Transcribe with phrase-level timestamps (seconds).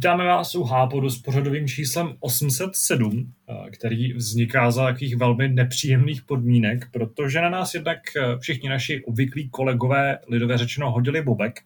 [0.00, 6.22] Vítáme vás u Hápodu s pořadovým číslem 807, eh, který vzniká za takových velmi nepříjemných
[6.22, 11.60] podmínek, protože na nás jednak eh, všichni naši obvyklí kolegové lidově řečeno hodili bobek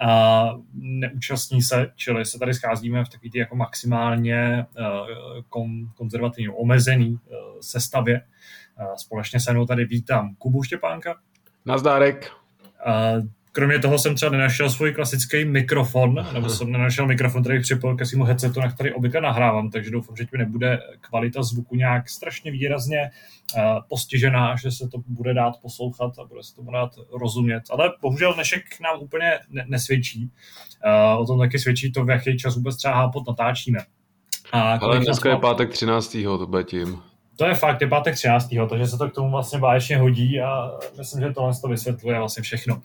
[0.00, 4.64] a neúčastní se, čili se tady scházíme v takový jako maximálně eh,
[5.94, 7.18] konzervativně omezený
[7.60, 8.20] sestavě.
[8.96, 11.16] Společně se mnou tady vítám Kubu Štěpánka.
[11.66, 12.30] Nazdárek.
[13.56, 18.06] Kromě toho jsem třeba nenašel svůj klasický mikrofon, nebo jsem nenašel mikrofon, který připojil ke
[18.06, 22.50] svému headsetu, na který obvykle nahrávám, takže doufám, že ti nebude kvalita zvuku nějak strašně
[22.50, 23.10] výrazně
[23.56, 26.90] uh, postižená, že se to bude dát poslouchat a bude se to dát
[27.20, 27.62] rozumět.
[27.70, 30.30] Ale bohužel dnešek nám úplně ne- nesvědčí.
[30.86, 33.78] Uh, o tom taky svědčí to, v jaký čas vůbec třeba hápot natáčíme.
[34.52, 36.12] A Ale dneska je pátek 13.
[36.12, 37.02] to bude tím.
[37.36, 38.48] To je fakt, je pátek 13.
[38.68, 42.42] takže se to k tomu vlastně báječně hodí a myslím, že tohle to vysvětluje vlastně
[42.42, 42.82] všechno.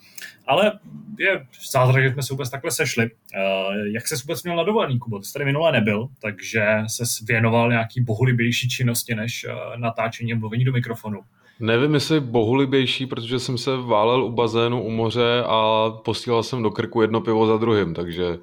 [0.48, 0.72] Ale
[1.20, 3.06] je zázrak, že jsme se vůbec takhle sešli.
[3.06, 5.20] Uh, jak se vůbec měl na dovolený, Kubo?
[5.20, 10.38] Ty jsi tady minule nebyl, takže se věnoval nějaký bohulibější činnosti než uh, natáčení a
[10.38, 11.20] mluvení do mikrofonu.
[11.60, 16.72] Nevím, jestli bohulibější, protože jsem se válel u bazénu u moře a posílal jsem do
[16.72, 18.38] krku jedno pivo za druhým, takže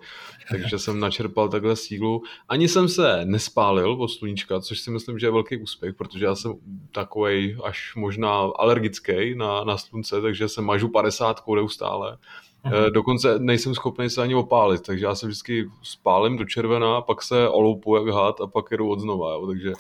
[0.51, 2.23] takže jsem načerpal takhle sílu.
[2.49, 6.35] Ani jsem se nespálil od sluníčka, což si myslím, že je velký úspěch, protože já
[6.35, 6.55] jsem
[6.93, 12.19] takový až možná alergický na, na slunce, takže se mažu 50 neustále.
[12.65, 12.77] Aha.
[12.87, 17.23] Eh, dokonce nejsem schopný se ani opálit, takže já se vždycky spálím do červená, pak
[17.23, 19.47] se oloupu jak had a pak jedu od znova, jo.
[19.47, 19.73] takže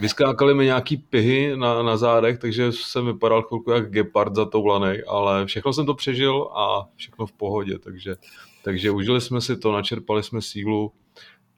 [0.00, 5.46] Vyskákali mi nějaký pihy na, na zádech, takže jsem vypadal chvilku jak gepard zatoulaný, ale
[5.46, 8.16] všechno jsem to přežil a všechno v pohodě, takže
[8.64, 10.92] takže užili jsme si to, načerpali jsme sílu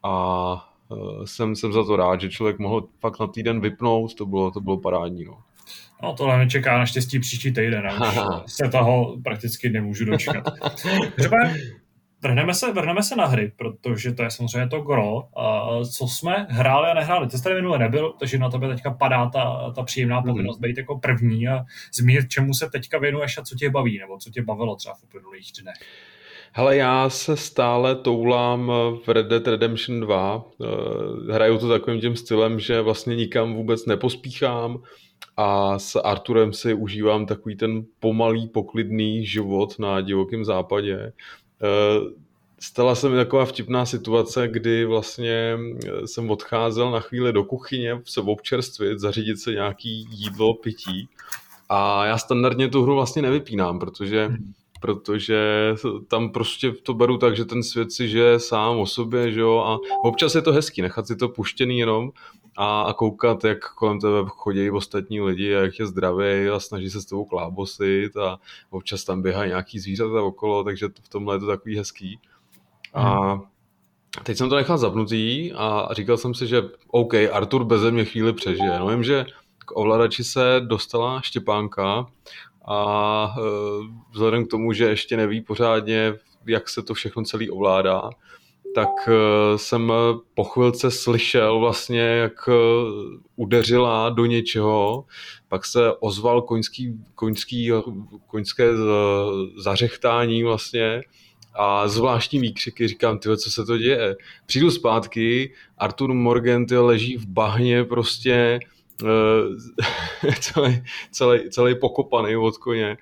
[0.03, 0.53] a
[0.89, 4.51] uh, jsem, jsem za to rád, že člověk mohl fakt na týden vypnout, to bylo,
[4.51, 5.25] to bylo parádní.
[5.25, 5.39] No.
[6.03, 10.45] No tohle mě čeká naštěstí příští týden a už se toho prakticky nemůžu dočkat.
[11.17, 11.37] Třeba
[12.23, 15.23] vrhneme se, vrhneme se na hry, protože to je samozřejmě to gro.
[15.93, 17.29] Co jsme hráli a nehráli.
[17.29, 20.29] Ty jsi tady minule nebyl, takže na tebe teďka padá ta, ta příjemná mhm.
[20.29, 20.63] povinnost mm.
[20.63, 21.65] být jako první a
[21.95, 25.03] zmínit, čemu se teďka věnuješ a co tě baví, nebo co tě bavilo třeba v
[25.03, 25.77] uplynulých dnech.
[26.57, 28.73] Hele, já se stále toulám
[29.05, 30.45] v Red Dead Redemption 2.
[30.63, 34.83] Eh, hraju to takovým tím stylem, že vlastně nikam vůbec nepospíchám
[35.37, 40.97] a s Arturem si užívám takový ten pomalý, poklidný život na divokém západě.
[40.97, 41.13] Eh,
[42.61, 45.59] stala se mi taková vtipná situace, kdy vlastně
[46.07, 51.09] jsem odcházel na chvíli do kuchyně se občerstvit, zařídit se nějaký jídlo, pití
[51.69, 54.53] a já standardně tu hru vlastně nevypínám, protože hmm
[54.85, 55.75] protože
[56.09, 59.59] tam prostě to beru tak, že ten svět si žije sám o sobě, že jo,
[59.59, 62.11] a občas je to hezký, nechat si to puštěný jenom
[62.57, 66.91] a, a koukat, jak kolem tebe chodí ostatní lidi a jak je zdravý a snaží
[66.91, 68.39] se s tebou klábosit a
[68.71, 72.19] občas tam běhají nějaký zvířata okolo, takže v tomhle je to takový hezký.
[72.95, 73.39] A
[74.23, 78.33] teď jsem to nechal zapnutý a říkal jsem si, že OK, Artur beze mě chvíli
[78.33, 78.79] přežije.
[78.79, 79.27] No vím, že
[79.59, 82.07] k ovladači se dostala Štěpánka
[82.67, 83.43] a e,
[84.13, 86.15] vzhledem k tomu, že ještě neví pořádně,
[86.47, 88.11] jak se to všechno celý ovládá,
[88.75, 89.93] tak e, jsem
[90.35, 92.53] po chvilce slyšel vlastně, jak e,
[93.37, 95.05] udeřila do něčeho,
[95.49, 97.71] pak se ozval koňský, koňský,
[98.27, 98.69] koňské
[99.57, 101.03] zařechtání vlastně
[101.55, 104.17] a zvláštní výkřiky, říkám, ty, co se to děje.
[104.47, 108.61] Přijdu zpátky, Artur Morgan leží v bahně prostě
[110.41, 112.97] celý, celý, celý pokopaný od koně.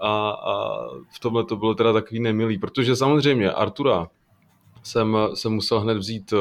[0.00, 0.84] A, a
[1.14, 4.08] v tomhle to bylo teda takový nemilý, protože samozřejmě Artura
[4.84, 6.36] jsem, jsem musel hned vzít eh,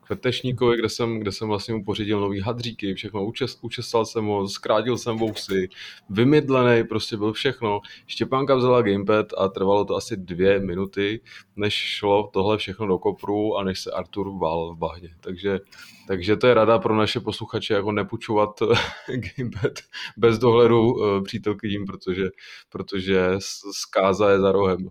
[0.00, 4.24] k vetešníkovi, kde jsem, kde jsem vlastně mu pořídil nový hadříky, všechno učes, učesal jsem
[4.24, 5.68] ho, zkrátil jsem vousy,
[6.10, 7.80] vymydlený, prostě byl všechno.
[8.06, 11.20] Štěpánka vzala gamepad a trvalo to asi dvě minuty,
[11.56, 15.14] než šlo tohle všechno do kopru a než se Artur vál v bahně.
[15.20, 15.60] Takže,
[16.06, 18.62] takže to je rada pro naše posluchače, jako nepůjčovat
[19.08, 19.72] gamepad
[20.16, 22.28] bez dohledu eh, přítelkyním, protože,
[22.68, 23.30] protože
[23.72, 24.88] zkáza je za rohem.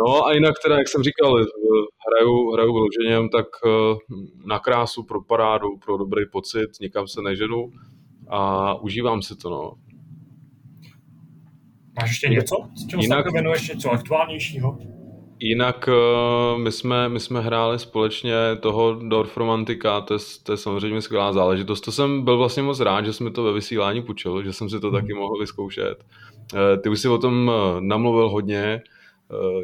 [0.00, 1.44] No a jinak teda, jak jsem říkal, eh,
[2.08, 3.96] hraju, hraju vyloženě tak eh,
[4.46, 7.70] na krásu, pro parádu, pro dobrý pocit, nikam se neženu
[8.28, 9.72] a užívám si to, no.
[12.00, 12.56] Máš ještě něco?
[12.76, 14.78] S čím jinak, se věnuješ něco aktuálnějšího?
[15.38, 21.00] Jinak eh, my jsme, my jsme hráli společně toho Dorfromantika, to je, to je samozřejmě
[21.00, 21.80] skvělá záležitost.
[21.80, 24.80] To jsem byl vlastně moc rád, že jsme to ve vysílání půjčil, že jsem si
[24.80, 26.04] to taky mohl vyzkoušet.
[26.82, 27.50] Ty už si o tom
[27.80, 28.82] namluvil hodně,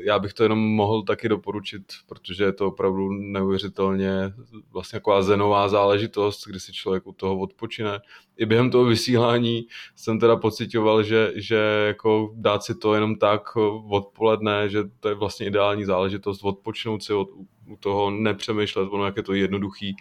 [0.03, 4.33] já bych to jenom mohl taky doporučit, protože je to opravdu neuvěřitelně
[4.73, 8.01] vlastně taková zenová záležitost, kdy si člověk u toho odpočine.
[8.37, 9.67] I během toho vysílání
[9.97, 13.57] jsem teda pocitoval, že, že jako dát si to jenom tak
[13.89, 17.29] odpoledne, že to je vlastně ideální záležitost, odpočnout si od,
[17.67, 19.97] u toho, nepřemýšlet, ono jak je to jednoduchý,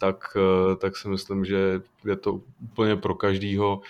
[0.00, 3.80] tak, eh, tak si myslím, že je to úplně pro každýho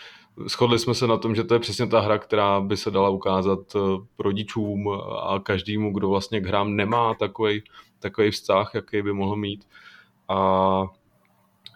[0.48, 3.08] Shodli jsme se na tom, že to je přesně ta hra, která by se dala
[3.08, 3.78] ukázat eh,
[4.18, 4.88] rodičům
[5.22, 7.62] a každému, kdo vlastně k hrám nemá takový,
[7.98, 9.68] takový vztah, jaký by mohl mít.
[10.28, 10.86] A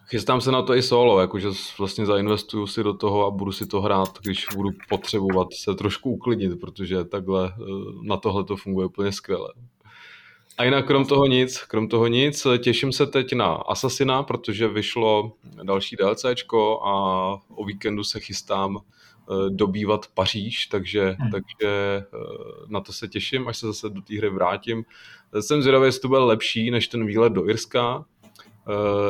[0.07, 1.49] chystám se na to i solo, jakože
[1.79, 6.11] vlastně zainvestuju si do toho a budu si to hrát, když budu potřebovat se trošku
[6.11, 7.63] uklidnit, protože takhle eh,
[8.03, 9.49] na tohle to funguje úplně skvěle.
[10.59, 15.33] A jinak krom toho nic, krom toho nic, těším se teď na Assassina, protože vyšlo
[15.63, 16.93] další DLCčko a
[17.49, 21.31] o víkendu se chystám eh, dobývat Paříž, takže, hmm.
[21.31, 22.07] takže eh,
[22.67, 24.85] na to se těším, až se zase do té hry vrátím.
[25.41, 28.05] Jsem zvědavý, jestli to bude lepší než ten výlet do Irska,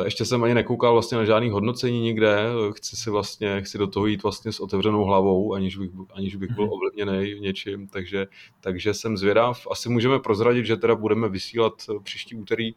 [0.05, 2.37] ještě jsem ani nekoukal vlastně na žádný hodnocení nikde,
[2.71, 6.51] chci si vlastně, chci do toho jít vlastně s otevřenou hlavou, aniž bych, aniž bych
[6.51, 6.73] byl mhm.
[6.73, 8.27] ovlivněný něčím, takže,
[8.61, 9.67] takže jsem zvědav.
[9.71, 12.75] Asi můžeme prozradit, že teda budeme vysílat eh, příští úterý,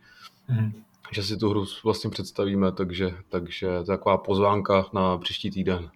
[0.48, 0.72] mm.
[1.12, 5.90] že si tu hru vlastně představíme, takže, takže taková pozvánka na příští týden.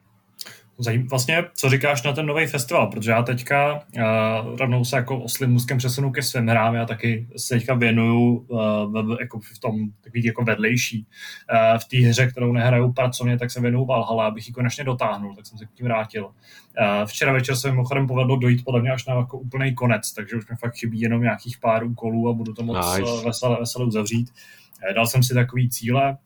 [0.78, 5.18] Zajím, vlastně, co říkáš na ten nový festival, protože já teďka uh, rovnou se jako
[5.18, 9.90] oslým můzkem přesunu ke svým hrám, já taky se teďka věnuju uh, jako v tom
[10.00, 11.06] takový jako vedlejší.
[11.52, 15.34] Uh, v té hře, kterou nehraju pracovně, tak se věnuju Valhalla, abych ji konečně dotáhnul,
[15.36, 16.24] tak jsem se k tím vrátil.
[16.24, 20.36] Uh, včera večer se mimochodem povedlo dojít podle mě až na jako úplný konec, takže
[20.36, 23.26] už mi fakt chybí jenom nějakých pár úkolů a budu to moc nice.
[23.26, 24.30] veselé, veselé uzavřít.
[24.30, 24.63] Eh,
[24.94, 26.16] dal jsem si takový cíle,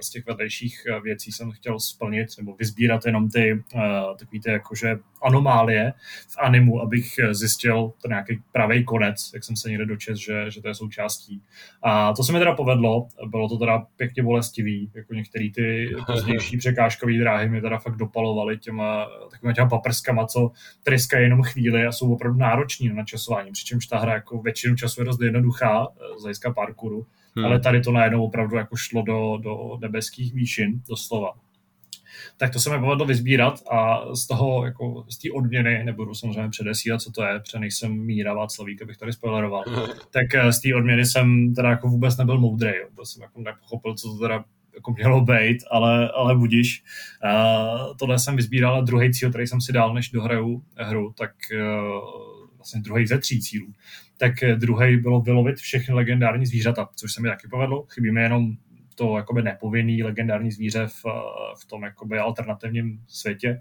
[0.00, 3.80] z těch vedlejších eh, věcí jsem chtěl splnit, nebo vyzbírat jenom ty eh,
[4.18, 5.92] takový ty jakože anomálie
[6.28, 10.62] v animu, abych zjistil ten nějaký pravý konec, jak jsem se někde dočet, že, že
[10.62, 11.42] to je součástí.
[11.82, 16.56] A to se mi teda povedlo, bylo to teda pěkně bolestivý, jako některé ty pozdější
[16.56, 20.50] překážkové dráhy mi teda fakt dopalovaly těma takovými těma paprskama, co
[20.82, 25.00] tryskají jenom chvíli a jsou opravdu nároční na načasování, přičemž ta hra jako většinu času
[25.00, 25.88] je dost jednoduchá
[26.18, 27.06] z hlediska parkouru
[27.36, 27.44] hmm.
[27.44, 31.32] ale tady to najednou opravdu jako šlo do, do nebeských výšin, doslova.
[32.36, 36.48] Tak to se mi povedlo vyzbírat a z toho, jako z té odměny, nebudu samozřejmě
[36.48, 39.64] předesílat, co to je, protože nejsem Míra Václavík, abych tady spoileroval,
[40.10, 43.94] tak eh, z té odměny jsem teda jako vůbec nebyl moudrý, vůbec jsem jako nepochopil,
[43.94, 44.44] co to teda
[44.74, 46.84] jako mělo být, ale, ale budíš.
[47.24, 51.30] Uh, tohle jsem vyzbíral a druhý cíl, který jsem si dal, než dohraju hru, tak
[51.52, 52.33] uh,
[52.64, 53.72] vlastně druhý ze tří cílů,
[54.18, 57.86] tak eh, druhý bylo vylovit všechny legendární zvířata, což se mi taky povedlo.
[57.92, 58.52] Chybí mi jenom
[58.94, 61.10] to jakoby nepovinný legendární zvíře v, eh,
[61.62, 63.60] v tom jakoby alternativním světě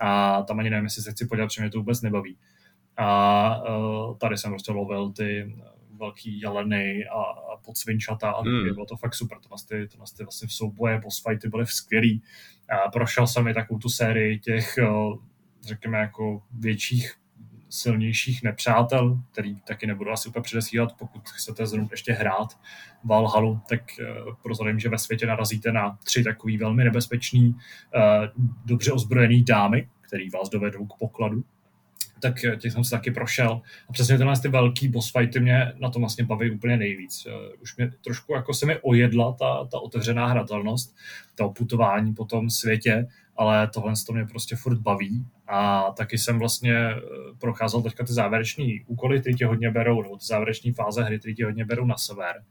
[0.00, 2.36] a tam ani nevím, jestli se chci podívat, protože mě to vůbec nebaví.
[2.96, 5.56] A uh, tady jsem prostě lovil ty
[5.98, 8.74] velký jeleny a, a podsvinčata a hmm.
[8.74, 9.38] bylo to fakt super.
[9.38, 12.22] To ty, to ty vlastně v souboje, boss fighty byly skvělý.
[12.70, 14.78] A prošel jsem i takovou tu sérii těch,
[15.62, 17.19] řekněme, jako větších
[17.70, 22.58] silnějších nepřátel, který taky nebudu asi úplně předesílat, pokud chcete zrovna ještě hrát
[23.04, 24.04] Valhalu, tak eh,
[24.42, 27.54] prozradím, že ve světě narazíte na tři takový velmi nebezpečný,
[27.94, 28.00] eh,
[28.64, 31.44] dobře ozbrojený dámy, který vás dovedou k pokladu
[32.22, 33.62] tak eh, těch jsem se taky prošel.
[33.88, 37.26] A přesně tenhle ty velký boss fighty mě na tom vlastně baví úplně nejvíc.
[37.62, 40.96] Už mě trošku jako se mi ojedla ta, ta otevřená hratelnost,
[41.34, 43.06] to putování po tom světě,
[43.40, 47.00] ale tohle to mě prostě furt baví a taky jsem vlastně eh,
[47.38, 51.34] procházel teďka ty závěreční úkoly, ty tě hodně berou, nebo ty závěreční fáze hry, ty
[51.34, 52.44] tě hodně berou na sever.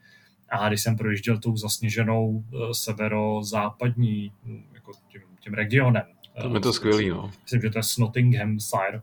[0.50, 6.04] A když jsem projížděl tou zasněženou eh, severozápadní hm, jako tím, tím regionem,
[6.42, 7.32] to je to skvělý, no.
[7.44, 9.02] Myslím, že to je Nottinghamshire,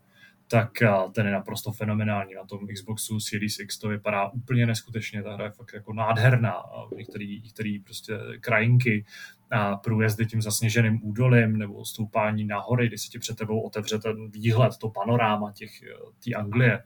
[0.49, 2.35] tak eh, ten je naprosto fenomenální.
[2.35, 6.63] Na tom Xboxu Series X to vypadá úplně neskutečně, ta hra je fakt jako nádherná.
[6.97, 9.05] Některý, některý prostě krajinky,
[9.51, 13.99] a průjezdy tím zasněženým údolím nebo stoupání na hory, kdy se ti před tebou otevře
[13.99, 15.87] ten výhled, to panoráma těch, eh,
[16.25, 16.83] té Anglie,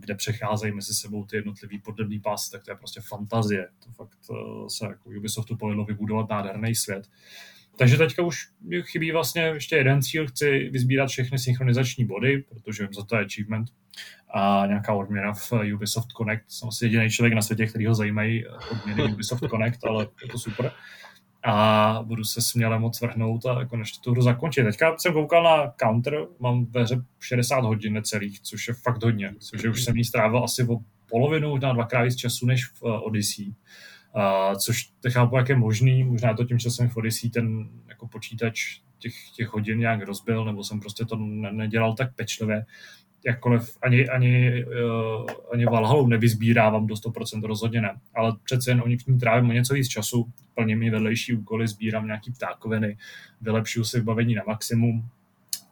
[0.00, 3.68] kde přecházejí mezi sebou ty jednotlivý podlební pásy, tak to je prostě fantazie.
[3.84, 4.34] To fakt eh,
[4.68, 7.08] se jako Ubisoftu povedlo vybudovat nádherný svět.
[7.76, 8.48] Takže teďka už
[8.82, 13.68] chybí vlastně ještě jeden cíl, chci vyzbírat všechny synchronizační body, protože za to je achievement
[14.34, 16.44] a nějaká odměna v Ubisoft Connect.
[16.48, 20.38] Jsem asi jediný člověk na světě, který ho zajímají odměny Ubisoft Connect, ale je to
[20.38, 20.72] super.
[21.44, 24.64] A budu se směle moc vrhnout a konečně tu hru zakončit.
[24.64, 29.34] Teďka jsem koukal na counter, mám ve hře 60 hodin necelých, což je fakt hodně.
[29.60, 30.76] Že už jsem jí strávil asi o
[31.10, 33.54] polovinu, možná dvakrát víc času než v Odyssey.
[34.16, 38.08] Uh, což chápu, jak je možný, možná to tím, že jsem v Odyssey ten jako
[38.08, 42.64] počítač těch, těch hodin nějak rozbil, nebo jsem prostě to ne, nedělal tak pečlivě,
[43.26, 48.88] jakkoliv ani, ani, uh, ani Valhalu nevyzbírávám do 100% rozhodně ne, ale přece jen o
[48.88, 52.96] nich ní trávím o něco víc času, plním mi vedlejší úkoly, sbírám nějaký ptákoviny,
[53.40, 55.08] vylepšuju si vybavení na maximum,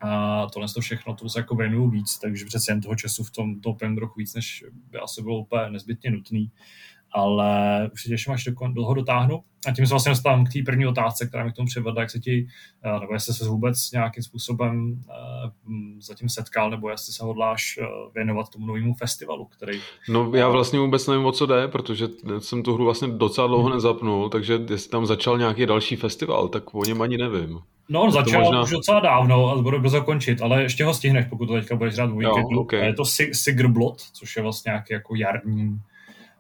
[0.01, 3.31] a tohle to všechno to se jako věnuju víc, takže přece jen toho času v
[3.31, 6.51] tom topím trochu víc, než by asi bylo úplně nezbytně nutný
[7.17, 9.41] ale už se těším, až dlouho dotáhnu.
[9.67, 12.11] A tím se vlastně dostávám k té první otázce, která mi k tomu přivedla, jak
[12.11, 12.47] se ti,
[12.85, 15.51] eh, nebo jestli se vůbec nějakým způsobem uh,
[16.01, 19.81] zatím setkal, nebo jestli se hodláš uh, věnovat tomu novému festivalu, který...
[20.09, 22.09] No já vlastně vůbec nevím, o co jde, protože
[22.39, 26.75] jsem tu hru vlastně docela dlouho nezapnul, takže jestli tam začal nějaký další festival, tak
[26.75, 27.59] o něm ani nevím.
[27.89, 28.63] No, on začal možná...
[28.63, 31.95] už docela dávno a budu brzo končit, ale ještě ho stihneš, pokud to teďka budeš
[31.95, 32.61] hrát v víkendu.
[32.61, 32.87] Okay.
[32.87, 35.81] Je to Sigrblot, což je vlastně nějaký jako jarní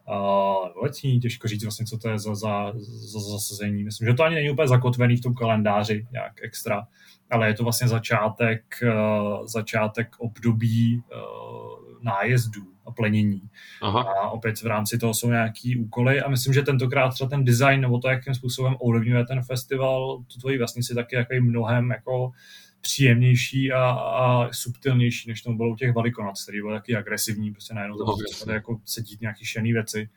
[0.08, 2.72] uh, letní, těžko říct vlastně, co to je za, za,
[3.12, 3.84] za zasazení.
[3.84, 6.86] Myslím, že to ani není úplně zakotvený v tom kalendáři nějak extra,
[7.30, 13.42] ale je to vlastně začátek, uh, začátek období uh, nájezdů a plenění.
[13.82, 14.00] Aha.
[14.00, 17.80] A opět v rámci toho jsou nějaký úkoly a myslím, že tentokrát třeba ten design
[17.80, 22.30] nebo to, jakým způsobem ovlivňuje ten festival, tu tvoji vesnici taky jako mnohem jako
[22.86, 27.74] příjemnější a, a subtilnější, než tomu bylo u těch velikonoc, který byl taky agresivní, prostě
[27.74, 28.14] najednou tam no,
[28.44, 30.08] tady jako sedít nějaký šený věci.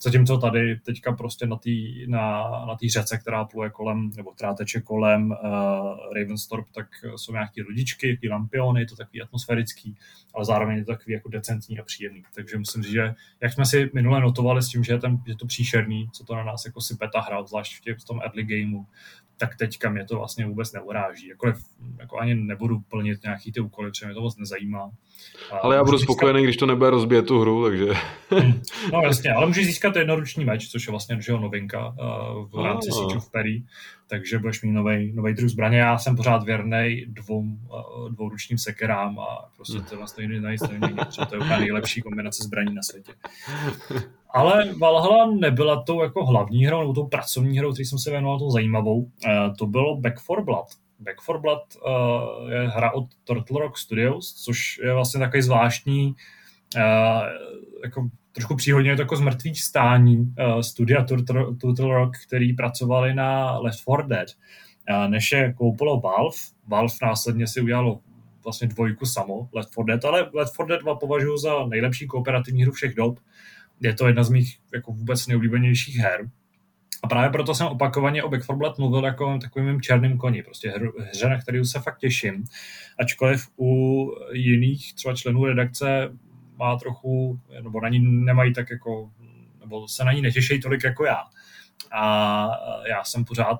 [0.00, 1.70] Zatímco tady teďka prostě na té
[2.06, 5.36] na, na tý řece, která pluje kolem, nebo která teče kolem uh,
[6.14, 9.96] Ravenstorp, tak jsou nějaké lodičky, jaký lampiony, to takový atmosférický,
[10.34, 12.22] ale zároveň je to takový jako decentní a příjemný.
[12.34, 15.34] Takže musím říct, že jak jsme si minule notovali s tím, že je, ten, že
[15.34, 18.20] to příšerný, co to na nás jako sype ta hra, zvlášť v, těch, v tom
[18.20, 18.84] early gameu,
[19.38, 21.28] tak teďka mě to vlastně vůbec neuráží.
[21.28, 21.56] Jakkoliv
[21.98, 24.90] jako ani nebudu plnit nějaký ty úkoly, protože mě to moc nezajímá.
[25.62, 26.12] Ale já budu získat...
[26.12, 27.86] spokojený, když to nebude rozbíjet tu hru, takže...
[28.92, 32.90] No jasně, ale můžeš získat jednoruční meč, což je vlastně že novinka uh, v rámci
[32.92, 32.98] oh.
[32.98, 33.62] Siege of Perry,
[34.10, 34.72] takže budeš mít
[35.14, 35.78] nový druh zbraně.
[35.78, 40.60] Já jsem pořád věrný dvou, uh, dvouručním sekerám a prostě to vlastně nejde najít
[41.28, 43.12] to je úplně nejlepší kombinace zbraní na světě.
[44.30, 48.38] Ale Valhalla nebyla tou jako hlavní hrou, nebo tou pracovní hrou, který jsem se věnoval,
[48.38, 48.98] tou zajímavou.
[49.00, 49.10] Uh,
[49.58, 50.66] to bylo Back for Blood.
[50.98, 56.14] Back for Blood uh, je hra od Turtle Rock Studios, což je vlastně takový zvláštní,
[57.84, 58.08] jako
[58.38, 63.78] trošku příhodně je to jako zmrtvý stání uh, studia Turtle, Rock, který pracovali na Left
[63.78, 64.28] 4 Dead.
[64.90, 68.00] Uh, než je koupilo Valve, Valve následně si udělalo
[68.44, 72.62] vlastně dvojku samo, Left 4 Dead, ale Left 4 Dead 2 považuji za nejlepší kooperativní
[72.62, 73.18] hru všech dob.
[73.80, 76.30] Je to jedna z mých jako vůbec nejoblíbenějších her.
[77.02, 80.70] A právě proto jsem opakovaně o Back 4 Blood mluvil jako takovým černým koni, prostě
[80.70, 82.44] hru, hře, na který se fakt těším.
[82.98, 86.10] Ačkoliv u jiných třeba členů redakce
[86.58, 89.10] má trochu, nebo na ní nemají tak jako,
[89.60, 91.24] nebo se na ní netěší tolik jako já.
[91.92, 92.50] A
[92.88, 93.58] já jsem pořád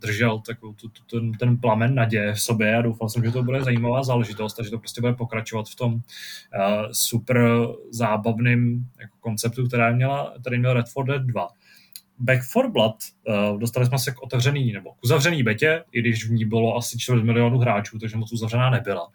[0.00, 3.42] držel takovou tu, tu, ten, ten plamen naděje v sobě a doufal jsem, že to
[3.42, 6.00] bude zajímavá záležitost a že to prostě bude pokračovat v tom uh,
[6.92, 11.48] super zábavným jako konceptu, který měla, který měl Red 4 Dead 2
[12.18, 12.96] Back for Blood,
[13.28, 16.76] uh, dostali jsme se k otevřený nebo k uzavřený betě, i když v ní bylo
[16.76, 19.08] asi 4 milionů hráčů, takže moc uzavřená nebyla.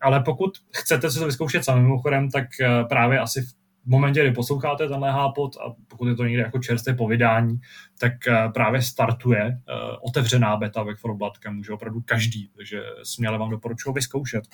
[0.00, 4.32] Ale pokud chcete si to vyzkoušet samým mimochodem, tak uh, právě asi v momentě, kdy
[4.32, 7.60] posloucháte tenhle hápot a pokud je to někde jako čerstvé povídání,
[7.98, 12.82] tak uh, právě startuje uh, otevřená beta Back for Blood, kam může opravdu každý, takže
[13.02, 14.44] směle vám doporučuji vyzkoušet.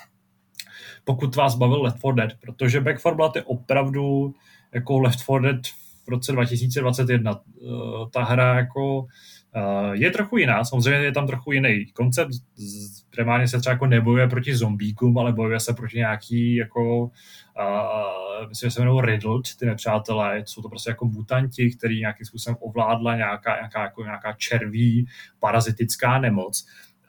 [1.04, 4.34] Pokud vás bavil Left 4 Dead, protože Back for Blood je opravdu
[4.74, 5.66] jako Left 4 Dead
[6.06, 7.32] v roce 2021.
[7.32, 7.66] Eh,
[8.10, 9.35] ta hra jako eh,
[9.92, 12.30] je trochu jiná, samozřejmě je tam trochu jiný koncept,
[13.10, 18.70] primárně se třeba jako nebojuje proti zombíkům, ale bojuje se proti nějaký jako uh, myslím,
[18.70, 23.16] že se jmenují Riddled, ty nepřátelé, jsou to prostě jako mutanti, který nějakým způsobem ovládla
[23.16, 25.06] nějaká, nějaká, jako nějaká červí
[25.38, 26.66] parazitická nemoc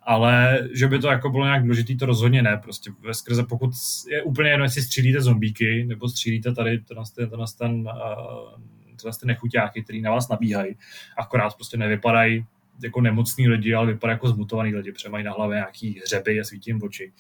[0.09, 2.59] ale že by to jako bylo nějak důležitý, to rozhodně ne.
[2.63, 3.69] Prostě ve skrze, pokud
[4.11, 9.11] je úplně jedno, jestli střílíte zombíky, nebo střílíte tady ten, ten, ten, ten uh, tyhle
[9.19, 10.75] ty nechuťáky, který na vás nabíhají,
[11.17, 12.45] akorát prostě nevypadají
[12.83, 16.43] jako nemocní lidi, ale vypadají jako zmutovaný lidi, protože mají na hlavě nějaký hřeby a
[16.43, 17.13] svítí jim oči.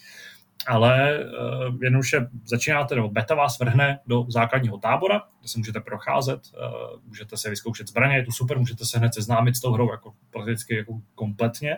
[0.67, 6.39] Ale uh, jednoduše začínáte, nebo beta vás vrhne do základního tábora, kde se můžete procházet,
[6.53, 9.91] uh, můžete se vyzkoušet zbraně, je to super, můžete se hned seznámit s tou hrou
[9.91, 11.77] jako prakticky jako kompletně.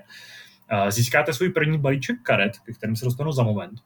[0.74, 3.80] Uh, získáte svůj první balíček karet, ke kterým se dostanu za moment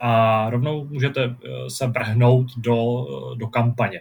[0.00, 1.36] a rovnou můžete
[1.68, 3.06] se vrhnout do,
[3.36, 4.00] do kampaně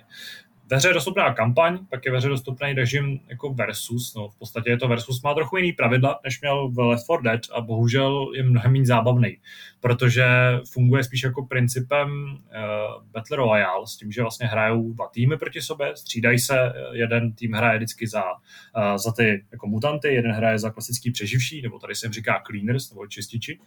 [0.68, 4.40] ve hře je dostupná kampaň, pak je ve hře dostupný režim jako versus, no v
[4.40, 7.62] podstatě je to versus, má trochu jiný pravidla, než měl v Left 4 Dead a
[7.62, 9.38] bohužel je mnohem méně zábavný,
[9.80, 10.26] protože
[10.72, 15.62] funguje spíš jako principem uh, Battle Royale, s tím, že vlastně hrajou dva týmy proti
[15.62, 20.60] sobě, střídají se, jeden tým hraje vždycky za, uh, za ty jako mutanty, jeden hraje
[20.60, 23.60] za klasický přeživší, nebo tady se jim říká cleaners, nebo čističi,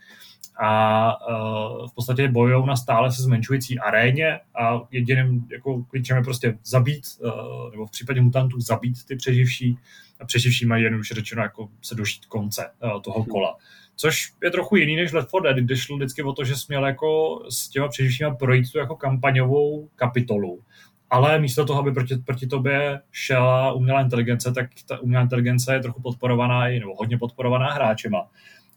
[0.61, 6.23] a uh, v podstatě bojují na stále se zmenšující aréně a jediným jako klíčem je
[6.23, 9.79] prostě zabít, uh, nebo v případě mutantů zabít ty přeživší
[10.21, 13.57] a přeživší mají už řečeno jako se dožít konce uh, toho kola.
[13.97, 16.87] Což je trochu jiný než Left 4 Dead, kde šlo vždycky o to, že směl
[16.87, 20.63] jako s těma přeživšíma projít tu jako kampaňovou kapitolu.
[21.11, 25.81] Ale místo toho, aby proti, proti tobě šla umělá inteligence, tak ta umělá inteligence je
[25.81, 28.29] trochu podporovaná, nebo hodně podporovaná hráčema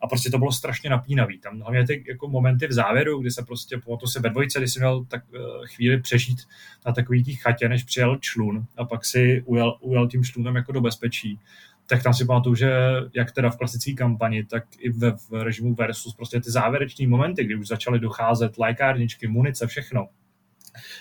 [0.02, 1.40] a prostě to bylo strašně napínavý.
[1.40, 4.68] Tam hlavně ty jako momenty v závěru, kdy se prostě, to se ve dvojce, kdy
[4.68, 6.40] si měl tak uh, chvíli přežít
[6.86, 10.72] na takový tý chatě, než přijel člun a pak si ujel, ujel tím člunem jako
[10.72, 11.40] do bezpečí,
[11.86, 12.72] tak tam si pamatuju, že
[13.14, 17.44] jak teda v klasické kampani, tak i ve v režimu versus prostě ty závěreční momenty,
[17.44, 20.08] kdy už začaly docházet lékárničky, munice, všechno,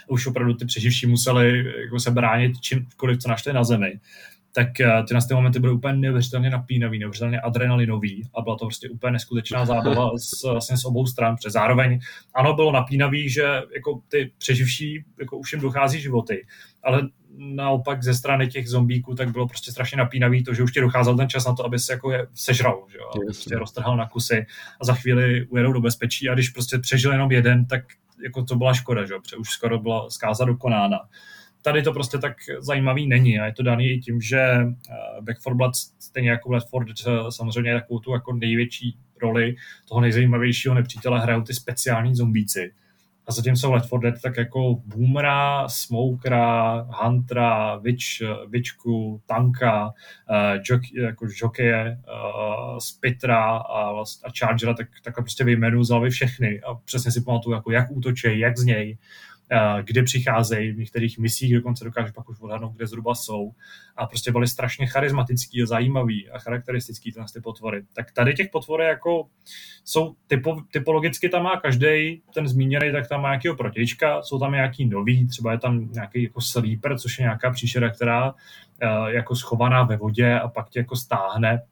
[0.08, 4.00] už opravdu ty přeživší museli jako se bránit čímkoliv, co našli na zemi,
[4.52, 8.66] tak eh, ty na ty momenty byly úplně neuvěřitelně napínavý, neuvěřitelně adrenalinový a byla to
[8.66, 12.00] prostě úplně neskutečná zábava s, vlastně s obou stran, protože zároveň
[12.34, 13.42] ano, bylo napínavý, že
[13.74, 16.46] jako ty přeživší, jako už jim dochází životy,
[16.82, 17.02] ale
[17.38, 21.16] naopak ze strany těch zombíků, tak bylo prostě strašně napínavý to, že už ti docházel
[21.16, 24.08] ten čas na to, aby se jako je sežral, že jo, a prostě roztrhal na
[24.08, 24.46] kusy
[24.80, 27.80] a za chvíli ujedou do bezpečí a když prostě přežil jenom jeden, tak
[28.24, 30.98] jako to byla škoda, že jo, protože už skoro byla zkáza dokonána
[31.62, 35.40] tady to prostě tak zajímavý není a je to daný i tím, že eh, Back
[35.40, 39.56] 4 Blood stejně jako 4 Dead samozřejmě takovou tu jako největší roli
[39.88, 42.72] toho nejzajímavějšího nepřítele hrajou ty speciální zombíci.
[43.26, 48.06] A zatímco Left 4 Dead tak jako Boomera, Smokera, Huntera, Witch,
[48.48, 49.92] Witchku, Tanka, uh,
[50.64, 56.60] jockey, jako jokeje, uh, Spitra a, a Chargera, tak, tak prostě vyjmenuji z hlavy všechny
[56.60, 58.98] a přesně si pamatuju, jako jak útočí, jak z něj
[59.39, 59.39] Eh,
[59.82, 63.52] kde přicházejí, v některých misích dokonce dokážu pak už odhadnout, kde zhruba jsou.
[63.96, 67.82] A prostě byly strašně charismatický a zajímavý a charakteristický ty, ty potvory.
[67.94, 69.26] Tak tady těch potvory jako
[69.84, 74.52] jsou typo, typologicky tam má každý ten zmíněný, tak tam má nějakého protička, jsou tam
[74.52, 79.36] nějaký nový, třeba je tam nějaký jako sleeper, což je nějaká příšera, která uh, jako
[79.36, 81.62] schovaná ve vodě a pak tě jako stáhne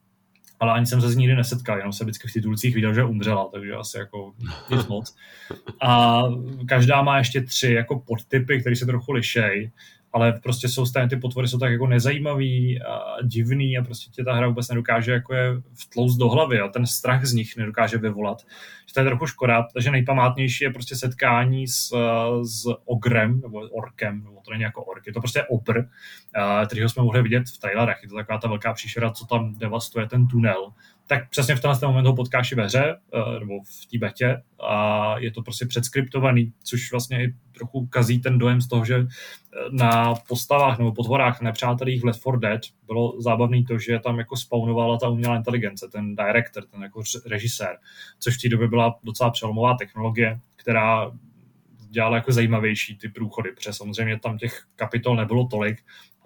[0.61, 3.05] ale ani jsem se z ní nikdy nesetkal, jenom jsem vždycky v titulcích viděl, že
[3.05, 4.35] umřela, takže asi jako
[4.71, 5.17] nic moc.
[5.81, 6.23] A
[6.69, 9.71] každá má ještě tři jako podtypy, které se trochu lišejí
[10.13, 14.25] ale prostě jsou stejně ty potvory jsou tak jako nezajímavý a divný a prostě tě
[14.25, 17.99] ta hra vůbec nedokáže jako je vtloust do hlavy a ten strach z nich nedokáže
[17.99, 18.47] vyvolat.
[18.87, 21.95] Že to je trochu škoda, takže nejpamátnější je prostě setkání s,
[22.43, 25.83] s ogrem, nebo orkem, nebo to není jako ork, je to prostě obr,
[26.67, 30.07] kterýho jsme mohli vidět v trailerech, je to taková ta velká příšera, co tam devastuje
[30.07, 30.73] ten tunel
[31.09, 34.43] tak přesně v tenhle moment ho potkáš i ve hře, eh, nebo v té betě
[34.69, 38.95] a je to prostě předskriptovaný, což vlastně i trochu kazí ten dojem z toho, že
[38.97, 39.07] eh,
[39.73, 44.37] na postavách nebo potvorách nepřátelích v Left 4 Dead bylo zábavný to, že tam jako
[44.37, 47.77] spawnovala ta umělá inteligence, ten director, ten jako režisér,
[48.19, 51.11] což v té době byla docela přelomová technologie, která
[51.91, 55.79] dělala jako zajímavější ty průchody, protože samozřejmě tam těch kapitol nebylo tolik,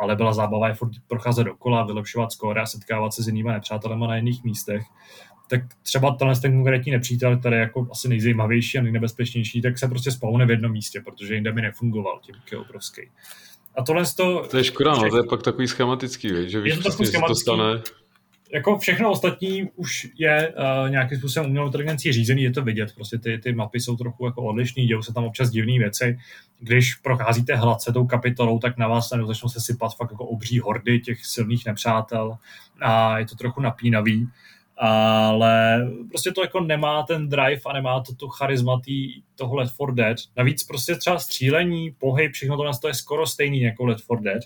[0.03, 4.07] ale byla zábava je furt procházet dokola, vylepšovat skóre a setkávat se s jinými nepřátelema
[4.07, 4.83] na jiných místech.
[5.51, 9.88] Tak třeba tenhle ten konkrétní nepřítel, který je jako asi nejzajímavější a nejnebezpečnější, tak se
[9.88, 13.03] prostě spavne v jednom místě, protože jinde by nefungoval, tím je obrovský.
[13.79, 14.47] A tohle to...
[14.51, 17.35] To je škoda, no, to je pak takový schematický, že víš, je to, přesně, to
[17.35, 17.83] stane
[18.53, 23.19] jako všechno ostatní už je uh, nějakým způsobem umělou inteligencí řízený, je to vidět, prostě
[23.19, 26.19] ty, ty mapy jsou trochu jako odlišný, dějou se tam občas divné věci.
[26.59, 31.01] Když procházíte hladce tou kapitolou, tak na vás začnou se sypat fakt jako obří hordy
[31.01, 32.37] těch silných nepřátel
[32.81, 34.29] a je to trochu napínavý
[34.77, 39.95] ale prostě to jako nemá ten drive a nemá to tu charizmatý toho Let for
[39.95, 40.17] Dead.
[40.37, 44.43] Navíc prostě třeba střílení, pohyb, všechno to je skoro stejný jako Let for Dead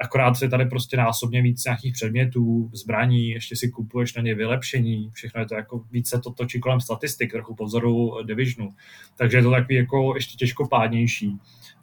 [0.00, 5.10] akorát je tady prostě násobně víc nějakých předmětů, zbraní, ještě si kupuješ na ně vylepšení,
[5.12, 8.74] všechno je to jako více to točí kolem statistik, trochu po vzoru Divisionu,
[9.16, 11.38] takže je to takový jako ještě těžkopádnější.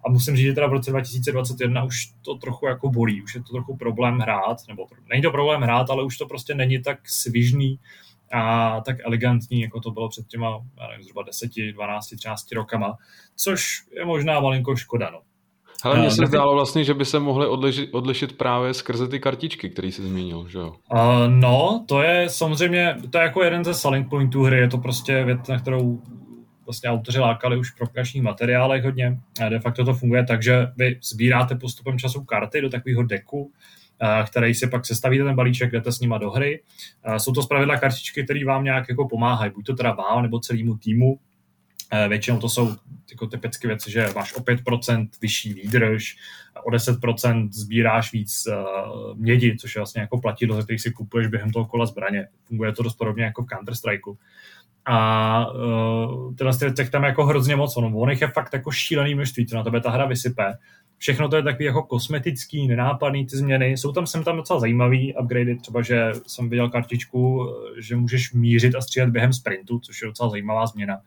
[0.06, 3.44] A musím říct, že teda v roce 2021 už to trochu jako bolí, už je
[3.44, 7.10] to trochu problém hrát, nebo není to problém hrát, ale už to prostě není tak
[7.10, 7.80] svižný
[8.34, 12.98] a tak elegantní, jako to bylo před těma, já nevím, zhruba 10, 12, 13 rokama,
[13.36, 15.22] což je možná malinko škoda, no.
[15.84, 19.70] Ale mně se zdálo vlastně, že by se mohli odlišit, odlišit právě skrze ty kartičky,
[19.70, 20.76] který jsi zmínil, že jo?
[20.94, 24.78] Uh, no, to je samozřejmě, to je jako jeden ze selling pointů hry, je to
[24.78, 26.02] prostě věc, na kterou
[26.66, 29.20] vlastně autoři lákali už v propagačních materiálech hodně.
[29.46, 33.52] A de facto to funguje tak, že vy sbíráte postupem času karty do takového deku,
[34.26, 36.62] který si pak sestavíte ten balíček, jdete s nima do hry.
[37.18, 40.78] Jsou to zpravidla kartičky, které vám nějak jako pomáhají, buď to teda vám nebo celému
[40.78, 41.20] týmu.
[42.08, 42.76] Většinou to jsou
[43.12, 46.18] jako typické věci, že máš o 5% vyšší výdrž,
[46.66, 51.28] o 10% sbíráš víc uh, mědi, což je vlastně jako platidlo, za který si kupuješ
[51.28, 52.28] během toho kola zbraně.
[52.44, 54.18] Funguje to dost podobně jako v Counter-Strikeu.
[54.86, 59.46] A uh, tyhle těch tam jako hrozně moc, ono, on je fakt jako šílený množství,
[59.48, 60.54] co na tebe ta hra vysype.
[60.98, 63.78] Všechno to je takový jako kosmetický, nenápadný ty změny.
[63.78, 67.48] Jsou tam sem tam docela zajímavý upgradey, třeba že jsem viděl kartičku,
[67.78, 70.98] že můžeš mířit a střílet během sprintu, což je docela zajímavá změna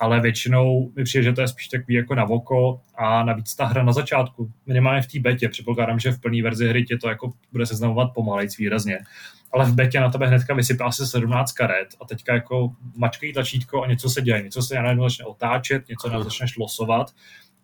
[0.00, 3.64] ale většinou mi přijde, že to je spíš takový jako na voko a navíc ta
[3.64, 7.08] hra na začátku, minimálně v té betě, předpokládám, že v plné verzi hry tě to
[7.08, 8.98] jako bude seznamovat pomalejc výrazně,
[9.52, 13.82] ale v betě na tebe hnedka vysypá asi 17 karet a teďka jako mačkají tlačítko
[13.82, 17.10] a něco se děje, něco se najednou začne otáčet, něco nás začneš losovat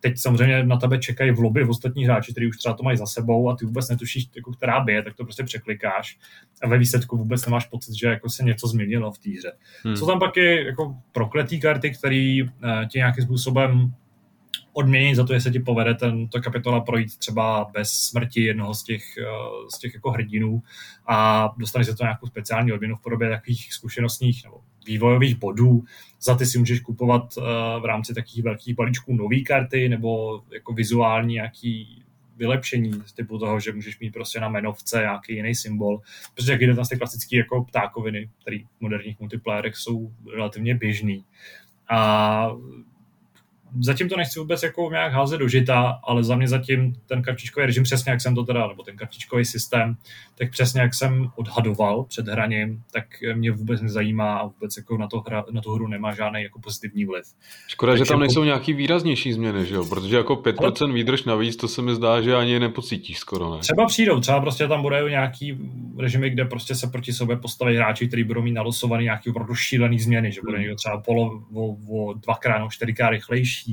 [0.05, 2.97] teď samozřejmě na tebe čekají v lobby v ostatní hráči, kteří už třeba to mají
[2.97, 6.17] za sebou a ty vůbec netušíš, jako která bije, tak to prostě překlikáš
[6.63, 9.51] a ve výsledku vůbec nemáš pocit, že jako se něco změnilo v té hře.
[9.83, 9.95] Hmm.
[9.95, 12.49] Jsou tam pak i jako prokletý karty, které uh,
[12.87, 13.93] ti nějakým způsobem
[14.73, 19.03] odmění za to, jestli ti povede tento kapitola projít třeba bez smrti jednoho z těch,
[19.17, 19.25] eh,
[19.75, 20.63] z těch jako hrdinů
[21.07, 25.83] a dostane se to nějakou speciální odměnu v podobě takových zkušenostních nebo vývojových bodů.
[26.21, 27.41] Za ty si můžeš kupovat eh,
[27.79, 32.03] v rámci takových velkých balíčků nové karty nebo jako vizuální nějaký
[32.37, 36.01] vylepšení typu toho, že můžeš mít prostě na menovce nějaký jiný symbol.
[36.35, 41.25] Protože jak jde tam ty klasické jako ptákoviny, které v moderních multiplayerech jsou relativně běžný.
[41.89, 42.51] A
[43.79, 47.65] zatím to nechci vůbec jako nějak házet do žita, ale za mě zatím ten kartičkový
[47.65, 49.95] režim přesně jak jsem to teda, nebo ten kartičkový systém,
[50.37, 55.07] tak přesně jak jsem odhadoval před hraním, tak mě vůbec nezajímá a vůbec jako na,
[55.07, 57.25] to hra, na tu hru nemá žádný jako pozitivní vliv.
[57.67, 58.45] Škoda, Takže že tam nejsou po...
[58.45, 59.85] nějaký výraznější změny, že jo?
[59.85, 60.93] Protože jako 5% ale...
[60.93, 63.59] výdrž navíc, to se mi zdá, že ani nepocítíš skoro, ne?
[63.59, 65.57] Třeba přijdou, třeba prostě tam bude nějaký
[65.99, 69.99] režimy, kde prostě se proti sobě postaví hráči, kteří budou mít nalosovaný nějaký opravdu šílený
[69.99, 70.61] změny, že bude hmm.
[70.61, 73.64] někdo třeba polo o, o dvakrát nebo čtyřikrát rychlejší,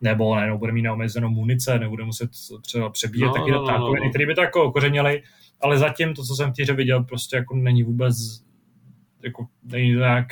[0.00, 2.30] nebo najednou bude mít neomezenou munice, nebude muset
[2.62, 4.10] třeba přebíjet no, taky no, no, no, no.
[4.10, 5.22] který by to jako okořenili,
[5.60, 8.16] ale zatím to, co jsem v týře viděl, prostě jako není vůbec
[9.22, 10.26] jako, není to nějak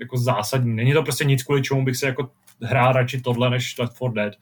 [0.00, 0.76] jako zásadní.
[0.76, 2.30] Není to prostě nic, kvůli čemu bych se jako
[2.62, 4.34] hrál radši tohle než Left 4 Dead.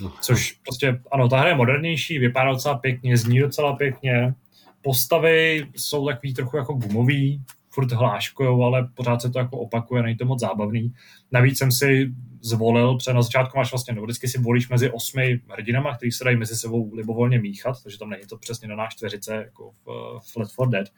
[0.00, 0.12] No.
[0.20, 4.34] Což prostě, ano, ta hra je modernější, vypadá docela pěkně, zní docela pěkně,
[4.82, 10.16] postavy jsou takový trochu jako gumový, furt hláškujou, ale pořád se to jako opakuje, není
[10.16, 10.92] to moc zábavný.
[11.32, 15.40] Navíc jsem si zvolil, protože na začátku máš vlastně, no, vždycky si volíš mezi osmi
[15.48, 18.94] hrdinama, kteří se dají mezi sebou libovolně míchat, takže tam není to přesně na náš
[18.94, 20.88] čtveřice jako v, v Left 4 Dead.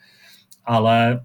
[0.65, 1.25] Ale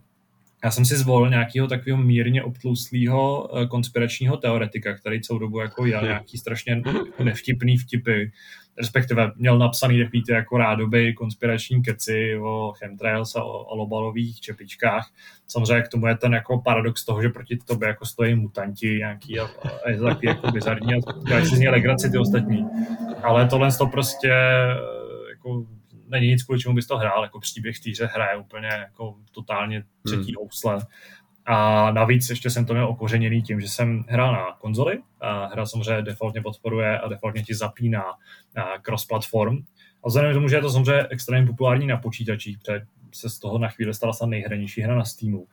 [0.63, 5.85] já jsem si zvolil nějakého takového mírně obtlouslého eh, konspiračního teoretika, který celou dobu jako
[5.85, 6.81] jel nějaký strašně
[7.23, 8.31] nevtipný vtipy,
[8.77, 14.39] respektive měl napsaný takový ty jako rádoby konspirační keci o chemtrails a o, o lobalových
[14.39, 15.11] čepičkách.
[15.47, 19.39] Samozřejmě k tomu je ten jako paradox toho, že proti tobě jako stojí mutanti nějaký
[19.39, 19.43] a,
[19.85, 22.67] a je to takový jako bizarní a dělají si z něj legraci ty ostatní.
[23.23, 24.33] Ale tohle to prostě
[25.29, 25.65] jako
[26.07, 30.33] není nic, kvůli čemu bys to hrál, jako příběh týře hraje úplně jako totálně třetí
[30.33, 30.35] hmm.
[30.37, 30.79] housle.
[31.49, 34.99] A navíc ještě jsem to měl okořeněný tím, že jsem hrál na konzoli.
[35.21, 38.03] A hra samozřejmě defaultně podporuje a defaultně ti zapíná
[38.81, 39.57] cross-platform.
[40.03, 43.39] A vzhledem k tomu, že je to samozřejmě extrémně populární na počítačích, protože se z
[43.39, 45.47] toho na chvíli stala snad nejhranější hra na Steamu,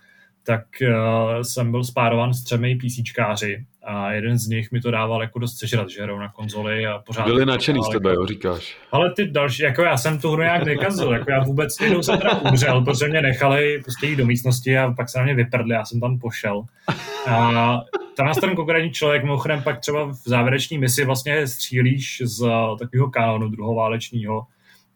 [0.47, 5.23] tak uh, jsem byl spárován s třemi PCčkáři a jeden z nich mi to dával
[5.23, 7.25] jako dost sežrat, že hrou na konzoli a pořád...
[7.25, 8.77] Byli nadšený z tebe, jo, říkáš.
[8.93, 12.19] Ale ty další, jako já jsem tu hru nějak nekazil, jako já vůbec jednou jsem
[12.19, 15.75] teda umřel, protože mě nechali prostě jít do místnosti a pak se na mě vyprdli,
[15.75, 16.63] já jsem tam pošel.
[17.27, 17.51] A
[18.25, 22.47] nás ten konkrétní člověk, mimochodem pak třeba v závěreční misi vlastně střílíš z
[22.79, 24.47] takového kanonu druhoválečního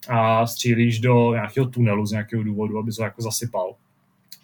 [0.09, 3.75] a střílíš do nějakého tunelu z nějakého důvodu, aby se jako zasypal.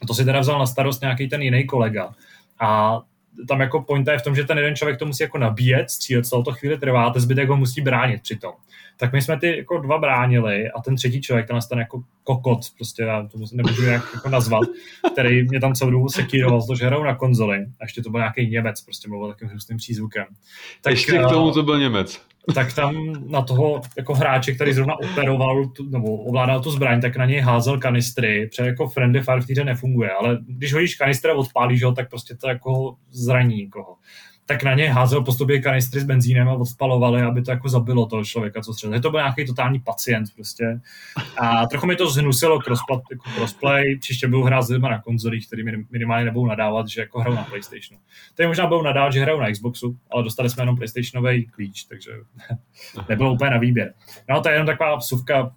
[0.05, 2.15] A to si teda vzal na starost nějaký ten jiný kolega.
[2.61, 3.01] A
[3.49, 6.27] tam jako pointa je v tom, že ten jeden člověk to musí jako nabíjet, střílet,
[6.27, 8.53] celou to chvíli trvá, a ten zbytek ho musí bránit přitom.
[8.97, 12.61] Tak my jsme ty jako dva bránili a ten třetí člověk, ten ten jako kokot,
[12.77, 14.63] prostě já to nemůžu nějak jako nazvat,
[15.13, 18.51] který mě tam celou dobu sekíroval, že hrajou na konzoli a ještě to byl nějaký
[18.51, 20.25] Němec, prostě mluvil takovým hrustným přízvukem.
[20.81, 22.21] Tak, ještě k tomu to byl Němec
[22.55, 27.17] tak tam na toho jako hráče, který zrovna operoval tu, nebo ovládal tu zbraň, tak
[27.17, 31.33] na něj házel kanistry, protože jako friendly fire v týře nefunguje, ale když hodíš kanistra
[31.33, 33.97] a odpálíš ho, tak prostě to jako zraní někoho.
[34.47, 38.25] Tak na ně házel postupně kanistry s benzínem a odpalovali, aby to jako zabilo toho
[38.25, 39.01] člověka, co střelil.
[39.01, 40.81] To byl nějaký totální pacient prostě.
[41.39, 45.47] A trochu mi to zhnusilo crossplay, jako crossplay příště budu hrát s lidmi na konzolích,
[45.47, 48.03] který minimálně nebudou nadávat, že jako hrajou na PlayStationu.
[48.35, 52.11] Tady možná budou nadávat, že hrajou na Xboxu, ale dostali jsme jenom PlayStationový klíč, takže
[53.09, 53.95] nebylo úplně na výběr.
[54.29, 55.51] No to je jenom taková vsuvka uh,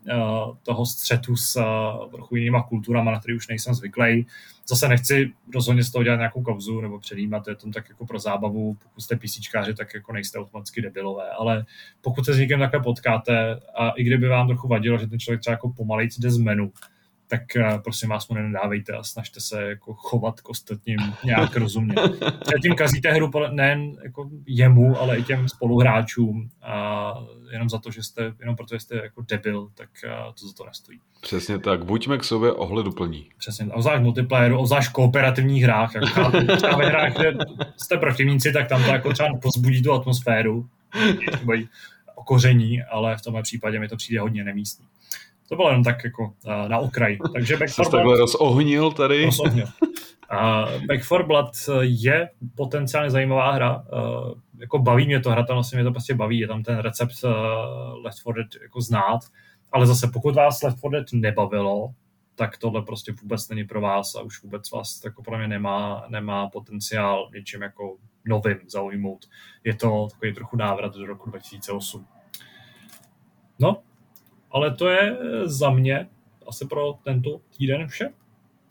[0.63, 4.25] toho střetu s uh, trochu jinýma kulturama, na který už nejsem zvyklý
[4.69, 8.19] zase nechci rozhodně z toho dělat nějakou kauzu nebo předjímat, je to tak jako pro
[8.19, 11.65] zábavu, pokud jste písíčkáři, tak jako nejste automaticky debilové, ale
[12.01, 15.41] pokud se s někým takhle potkáte a i kdyby vám trochu vadilo, že ten člověk
[15.41, 16.71] třeba jako pomalejc jde z menu,
[17.27, 21.95] tak eh, prosím vás mu nenadávejte a snažte se jako chovat k ostatním nějak rozumně.
[22.61, 27.13] Tím kazíte hru nejen jako jemu, ale i těm spoluhráčům a
[27.51, 30.09] jenom za to, že jste, jenom protože jste jako debil, tak eh,
[30.39, 30.99] to za to nestojí.
[31.21, 33.29] Přesně tak, buďme k sobě ohleduplní.
[33.37, 37.33] Přesně, obzvlášť multiplayeru, obzvlášť kooperativních hrách, jako třeba ve hrách, kde
[37.77, 40.69] jste protivníci, tak tam to jako třeba pozbudí tu atmosféru,
[42.15, 44.85] okoření, ale v tomhle případě mi to přijde hodně nemístný.
[45.49, 47.17] To bylo jenom tak jako uh, na okraj.
[47.33, 48.19] Takže Back for Blood...
[48.19, 49.25] rozohnil tady.
[49.25, 49.67] Rozohnil.
[50.33, 53.75] Uh, Back for Blood je potenciálně zajímavá hra.
[53.93, 56.39] Uh, jako baví mě to, hratelnost mě to prostě baví.
[56.39, 57.31] Je tam ten recept uh,
[58.03, 59.19] Left 4 Dead jako znát.
[59.71, 61.93] Ale zase pokud vás Left 4 Dead nebavilo,
[62.35, 66.05] tak tohle prostě vůbec není pro vás a už vůbec vás jako podle mě nemá,
[66.07, 69.25] nemá potenciál něčím jako novým zaujmout.
[69.63, 72.05] Je to takový trochu návrat do roku 2008.
[73.59, 73.81] No,
[74.57, 76.07] ale to je za mě
[76.47, 78.09] asi pro tento týden vše.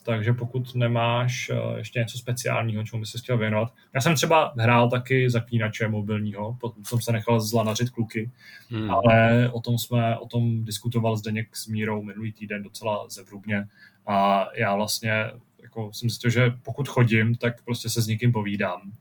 [0.02, 3.72] Takže pokud nemáš eh, ještě něco speciálního, čemu bys se chtěl věnovat.
[3.94, 8.30] Já jsem třeba hrál taky zaklínače mobilního, potom jsem se nechal zlanařit kluky,
[8.70, 8.90] hmm.
[8.90, 13.68] ale o tom jsme o tom diskutoval Zdeněk s Mírou minulý týden docela zevrubně
[14.06, 15.30] a já vlastně
[15.62, 18.92] jako jsem zjistil, že pokud chodím, tak prostě se s někým povídám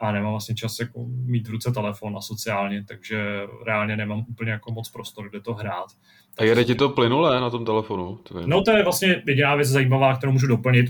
[0.00, 4.50] a nemám vlastně čas jako mít v ruce telefon a sociálně, takže reálně nemám úplně
[4.50, 5.86] jako moc prostor, kde to hrát.
[6.38, 8.18] A jede ti to plynule na tom telefonu?
[8.40, 8.46] Je...
[8.46, 10.86] No to je vlastně jediná věc zajímavá, kterou můžu doplnit.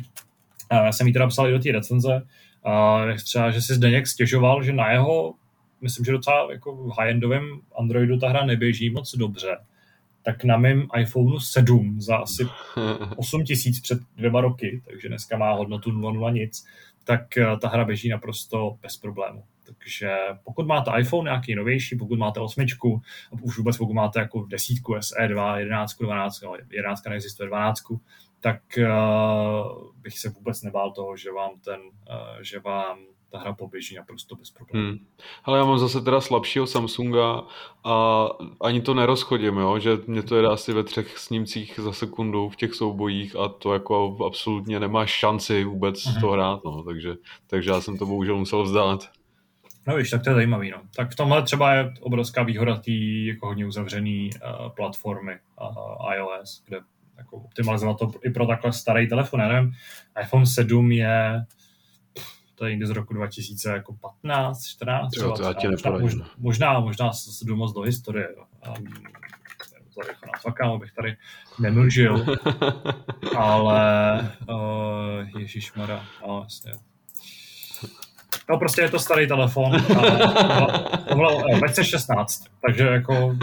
[0.73, 2.27] Já jsem ji teda psal i do té recenze,
[3.25, 5.35] třeba, že si Zdeněk stěžoval, že na jeho,
[5.81, 9.57] myslím, že docela jako v high-endovém Androidu ta hra neběží moc dobře.
[10.23, 12.47] Tak na mém iPhoneu 7 za asi
[13.17, 16.67] 8 tisíc před dvěma roky, takže dneska má hodnotu 0,0 nic,
[17.07, 19.45] tak eh, ta hra běží naprosto bez problému.
[19.67, 23.03] Takže pokud máte iPhone nějaký novější, pokud máte osmičku,
[23.43, 27.83] už vůbec pokud máte jako desítku, SE 2, 11, 12, no, 11 neexistuje 12,
[28.41, 32.99] tak uh, bych se vůbec nebál toho, že vám ten, uh, že vám
[33.37, 34.89] ta hra poběží naprosto bez problémů.
[34.89, 34.99] Hmm.
[35.45, 37.43] Ale já mám zase teda slabšího Samsunga
[37.85, 38.27] a
[38.61, 39.79] ani to nerozchodím, jo?
[39.79, 43.73] že mě to jede asi ve třech snímcích za sekundu v těch soubojích a to
[43.73, 46.21] jako absolutně nemá šanci vůbec hmm.
[46.21, 46.83] to hrát, no.
[46.83, 47.15] takže,
[47.47, 49.11] takže já jsem to bohužel musel vzdát.
[49.87, 50.71] No víš, tak to je zajímavý.
[50.71, 50.83] No.
[50.97, 52.93] Tak v tomhle třeba je obrovská výhoda té
[53.27, 56.81] jako hodně uzavřený uh, platformy uh, iOS, kde
[57.19, 59.41] jako optimalizovat to i pro takhle starý telefon.
[59.41, 59.73] Já nevím,
[60.23, 61.45] iPhone 7 je
[62.57, 65.69] to je někdy z roku 2015, 14, jo, to já ti
[66.01, 68.29] možná, možná, možná se jdu moc do historie.
[68.79, 68.87] Um,
[70.41, 71.17] Fakám, abych tady
[71.59, 72.27] nemlžil,
[73.37, 76.73] ale uh, ježišmara, no, jasně.
[78.51, 79.73] No prostě je to starý telefon.
[81.09, 83.37] To bylo 2016, takže jako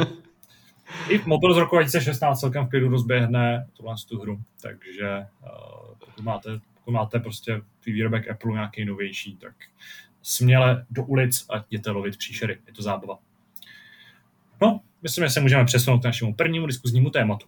[1.10, 6.24] i mobil z roku 2016 celkem v klidu rozběhne tuhle tu hru, takže uh, pokud
[6.24, 9.56] máte pokud máte prostě výrobek Apple nějaký novější, tak
[10.22, 12.60] směle do ulic a jděte lovit příšery.
[12.68, 13.20] Je to zábava.
[14.62, 17.48] No, myslím, že se můžeme přesunout k našemu prvnímu diskuznímu tématu.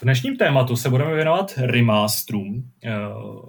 [0.00, 2.90] V dnešním tématu se budeme věnovat remasterům, eh,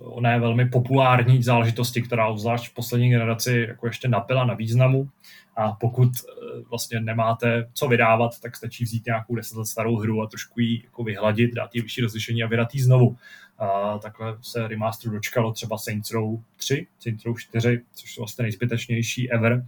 [0.03, 5.09] oné velmi populární záležitosti, která obzvlášť v poslední generaci jako ještě napila na významu
[5.55, 10.21] a pokud eh, vlastně nemáte co vydávat, tak stačí vzít nějakou deset let starou hru
[10.21, 13.17] a trošku ji jako vyhladit, dát jí vyšší rozlišení a vydat ji znovu.
[13.61, 18.43] A takhle se remaster dočkalo třeba Saints Row 3, Saints Row 4, což je vlastně
[18.43, 19.65] nejzbytečnější ever.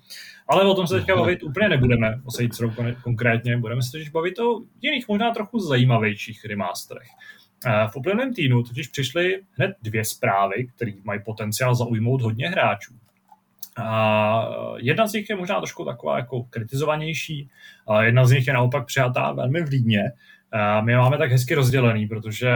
[0.47, 3.57] Ale o tom se teďka bavit úplně nebudeme, o Saints Row konkrétně.
[3.57, 7.07] Budeme se totiž bavit o jiných možná trochu zajímavějších remasterech.
[7.91, 12.93] V uplynulém týdnu totiž přišly hned dvě zprávy, které mají potenciál zaujmout hodně hráčů.
[13.77, 17.49] A jedna z nich je možná trošku taková jako kritizovanější,
[17.87, 20.11] a jedna z nich je naopak přijatá velmi vlídně.
[20.81, 22.51] My máme tak hezky rozdělený, protože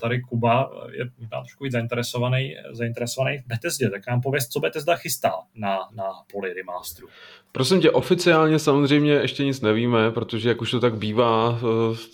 [0.00, 4.96] tady Kuba je možná trošku víc zainteresovaný, zainteresovaný v Bethesdě, tak nám pověst, co Bethesda
[4.96, 7.08] chystá na, na poli remasteru.
[7.52, 11.58] Prosím tě, oficiálně samozřejmě ještě nic nevíme, protože jak už to tak bývá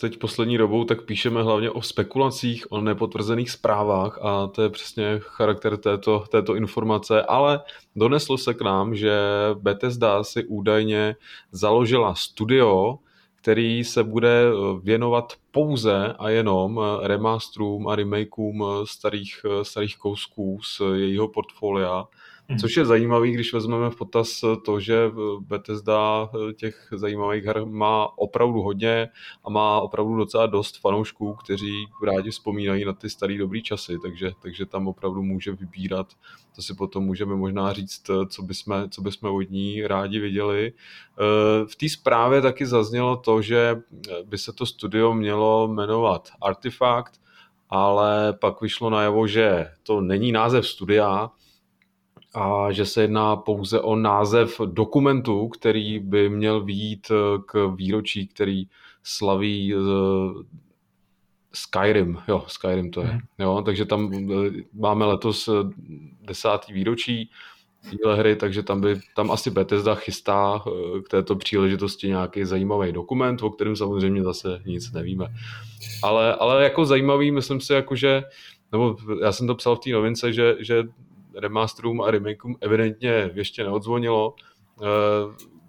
[0.00, 5.18] teď poslední dobou, tak píšeme hlavně o spekulacích, o nepotvrzených zprávách a to je přesně
[5.18, 7.60] charakter této, této informace, ale
[7.96, 9.18] doneslo se k nám, že
[9.54, 11.16] Bethesda si údajně
[11.52, 12.98] založila studio,
[13.42, 14.42] který se bude
[14.82, 22.04] věnovat pouze a jenom remasterům a remakeům starých, starých kousků z jejího portfolia.
[22.60, 28.62] Což je zajímavý, když vezmeme v potaz to, že Bethesda těch zajímavých her má opravdu
[28.62, 29.08] hodně
[29.44, 34.30] a má opravdu docela dost fanoušků, kteří rádi vzpomínají na ty staré dobré časy, takže,
[34.42, 36.06] takže tam opravdu může vybírat.
[36.56, 40.72] To si potom můžeme možná říct, co bychom, co bychom od ní rádi viděli.
[41.66, 43.76] V té zprávě taky zaznělo to, že
[44.24, 47.20] by se to studio mělo jmenovat Artifact,
[47.70, 51.30] ale pak vyšlo najevo, že to není název studia,
[52.34, 58.26] a že se jedná pouze o název dokumentu, který by měl výjít eh, k výročí,
[58.26, 58.64] který
[59.02, 59.78] slaví eh,
[61.54, 63.20] Skyrim, jo, Skyrim to je, mhm.
[63.38, 65.48] jo, takže tam eh, máme letos
[66.20, 67.30] desátý výročí
[67.90, 70.64] téhle hry, takže tam by, tam asi Bethesda chystá
[71.04, 75.26] k této příležitosti nějaký zajímavý dokument, o kterém samozřejmě zase nic nevíme.
[76.02, 78.22] Ale, ale jako zajímavý, myslím si, jako že,
[78.72, 80.84] nebo já jsem to psal v té novince, že, že
[81.34, 84.34] remasterům a remakeům evidentně ještě neodzvonilo.
[84.82, 84.86] Eh,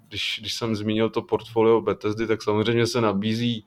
[0.08, 3.66] když, když jsem zmínil to portfolio Bethesdy, tak samozřejmě se nabízí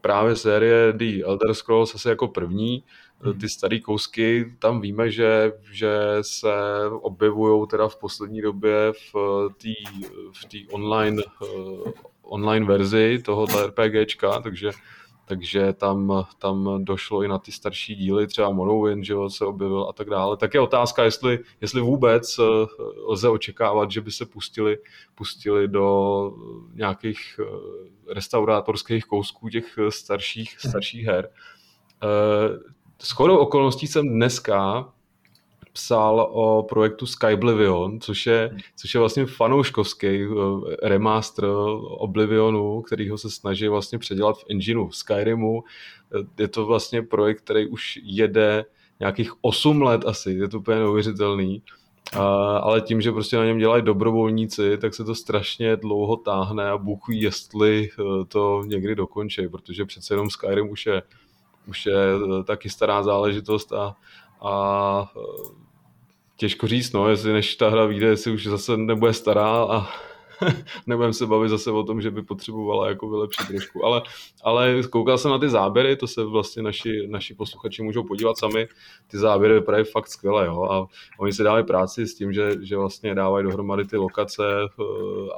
[0.00, 2.84] právě série The Elder Scrolls asi jako první.
[3.20, 3.38] Hmm.
[3.38, 6.52] Ty staré kousky, tam víme, že, že se
[7.00, 9.68] objevují teda v poslední době v té
[10.32, 11.22] v online,
[12.22, 14.70] online verzi tohoto RPGčka, takže
[15.24, 19.92] takže tam, tam došlo i na ty starší díly, třeba Morrowind, že se objevil a
[19.92, 20.36] tak dále.
[20.36, 22.42] Tak je otázka, jestli, jestli vůbec eh,
[23.08, 24.78] lze očekávat, že by se pustili,
[25.14, 26.32] pustili do
[26.74, 31.30] nějakých eh, restaurátorských kousků těch starších, starších her.
[32.02, 34.92] Eh, s chodou okolností jsem dneska
[35.72, 40.26] psal o projektu Skyblivion, což je, což je vlastně fanouškovský eh,
[40.88, 41.44] remaster
[41.98, 45.64] Oblivionu, kterýho se snaží vlastně předělat v engineu Skyrimu.
[46.14, 48.64] Eh, je to vlastně projekt, který už jede
[49.00, 51.62] nějakých 8 let asi, je to úplně neuvěřitelný.
[52.12, 56.70] A, ale tím, že prostě na něm dělají dobrovolníci, tak se to strašně dlouho táhne
[56.70, 61.02] a Bůh ví, jestli eh, to někdy dokončí, protože přece jenom Skyrim už je,
[61.68, 61.96] už je
[62.44, 63.96] taky stará záležitost a,
[64.42, 65.12] a
[66.36, 69.88] těžko říct, no, jestli než ta hra vyjde, jestli už zase nebude stará a
[70.86, 74.02] nebudeme se bavit zase o tom, že by potřebovala jako vylepšit trošku, ale,
[74.42, 78.68] ale koukal jsem na ty záběry, to se vlastně naši, naši posluchači můžou podívat sami,
[79.06, 80.86] ty záběry vypadají fakt skvěle, jo, a
[81.18, 84.84] oni se dávají práci s tím, že, že vlastně dávají dohromady ty lokace, eh,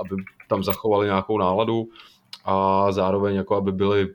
[0.01, 0.17] aby
[0.49, 1.89] tam zachovali nějakou náladu
[2.45, 4.09] a zároveň jako aby byly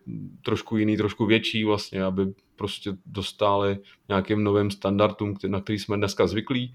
[0.45, 3.77] trošku jiný, trošku větší vlastně, aby prostě dostali
[4.09, 6.73] nějakým novým standardům, na který jsme dneska zvyklí.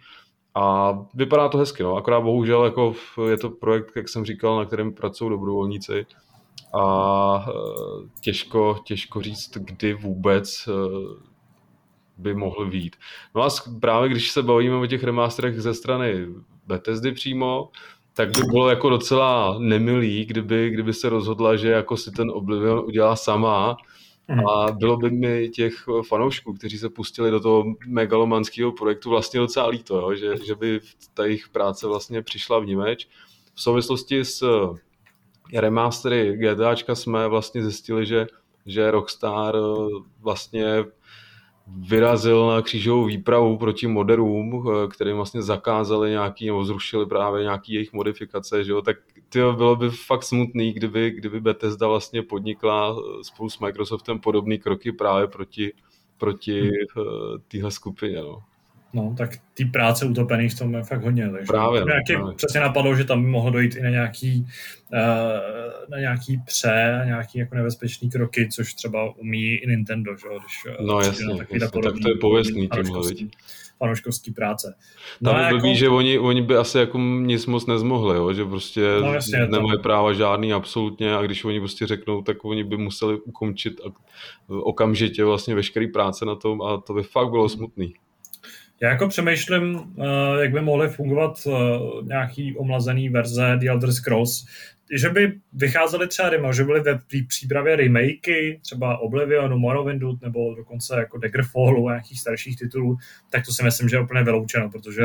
[0.54, 1.96] A vypadá to hezky, no.
[1.96, 2.94] akorát bohužel jako
[3.28, 6.06] je to projekt, jak jsem říkal, na kterém pracují dobrovolníci
[6.74, 7.52] a e,
[8.20, 10.72] těžko, těžko říct, kdy vůbec e,
[12.16, 12.96] by mohl být.
[13.34, 13.48] No a
[13.80, 16.26] právě když se bavíme o těch remasterech ze strany
[16.66, 17.68] Bethesdy přímo,
[18.14, 22.84] tak by bylo jako docela nemilý, kdyby, kdyby se rozhodla, že jako si ten Oblivion
[22.86, 23.76] udělá sama
[24.28, 24.46] Hmm.
[24.46, 29.68] A bylo by mi těch fanoušků, kteří se pustili do toho megalomanského projektu vlastně docela
[29.68, 30.14] líto, jo?
[30.14, 30.80] Že, že by
[31.14, 33.08] ta jejich práce vlastně přišla v Nimeč.
[33.54, 34.44] V souvislosti s
[35.54, 38.26] remastery GTAčka jsme vlastně zjistili, že,
[38.66, 39.56] že Rockstar
[40.20, 40.64] vlastně
[41.66, 47.92] vyrazil na křížovou výpravu proti moderům, kterým vlastně zakázali nějaký, nebo zrušili právě nějaký jejich
[47.92, 48.96] modifikace, že jo, tak
[49.28, 54.92] tyjo, bylo by fakt smutný, kdyby, kdyby Bethesda vlastně podnikla spolu s Microsoftem podobné kroky
[54.92, 55.72] právě proti,
[56.18, 56.70] proti hmm.
[57.48, 58.42] téhle skupině, no.
[58.94, 61.30] No, tak ty práce utopených v tom je fakt hodně.
[61.30, 62.34] Takže právě, no, právě.
[62.36, 64.46] přesně napadlo, že tam by mohlo dojít i na nějaký,
[64.92, 70.28] uh, na nějaký pře, nějaký jako nebezpečný kroky, což třeba umí i Nintendo, že?
[70.28, 73.02] když no, jasně, jasně tak to je pověstný tímhle,
[73.78, 74.74] fanouškovský práce.
[75.20, 75.56] No Tam jako...
[75.56, 78.32] blbý, že oni, oni by asi jako nic moc nezmohli, jo?
[78.32, 79.82] že prostě no, jasně, nemají to...
[79.82, 83.80] práva žádný absolutně a když oni prostě řeknou, tak oni by museli ukončit
[84.48, 87.94] okamžitě vlastně veškerý práce na tom a to by fakt bylo smutný.
[88.84, 91.50] Já jako přemýšlím, eh, jak by mohly fungovat eh,
[92.02, 94.46] nějaký omlazený verze The Elder Scrolls,
[94.92, 100.96] že by vycházely třeba remake, že byly ve přípravě remakey, třeba Oblivionu, Morrowindu, nebo dokonce
[100.98, 102.96] jako Daggerfallu a nějakých starších titulů,
[103.30, 105.02] tak to si myslím, že je úplně vyloučeno, protože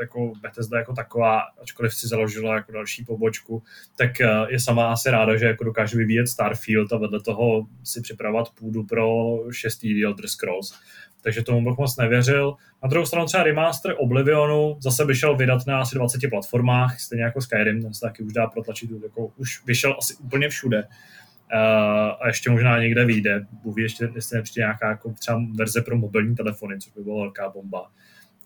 [0.00, 3.62] jako Bethesda jako taková, ačkoliv si založila jako další pobočku,
[3.98, 8.00] tak eh, je sama asi ráda, že jako dokáže vyvíjet Starfield a vedle toho si
[8.00, 10.74] připravovat půdu pro šestý The Elder Scrolls
[11.26, 12.54] takže tomu bych moc nevěřil.
[12.82, 17.40] Na druhou stranu třeba remaster Oblivionu zase vyšel vydat na asi 20 platformách, stejně jako
[17.40, 20.82] Skyrim, ten se taky už dá protlačit, jako už vyšel asi úplně všude.
[20.82, 20.88] Uh,
[22.20, 23.46] a ještě možná někde vyjde.
[23.62, 27.50] Bůh ještě, jestli nepřijde nějaká jako třeba verze pro mobilní telefony, což by byla velká
[27.50, 27.90] bomba.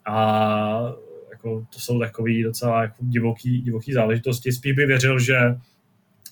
[0.07, 0.93] A
[1.31, 4.53] jako, to jsou takové docela jako divoký, divoký záležitosti.
[4.53, 5.39] Spíš by věřil, že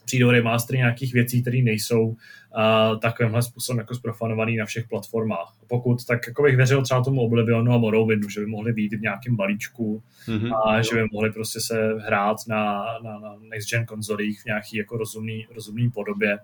[0.08, 2.16] přijdou remastery nějakých věcí, které nejsou uh,
[3.00, 5.52] takovýmhle způsobem jako zprofanovaný na všech platformách.
[5.66, 9.00] Pokud, tak jako bych věřil třeba tomu Oblivionu a Morrowindu, že by mohli být v
[9.00, 10.82] nějakém balíčku mm-hmm, a jo.
[10.82, 14.96] že by mohli prostě se hrát na, na, na next gen konzolích v nějaký jako
[14.96, 16.38] rozumný, rozumný podobě.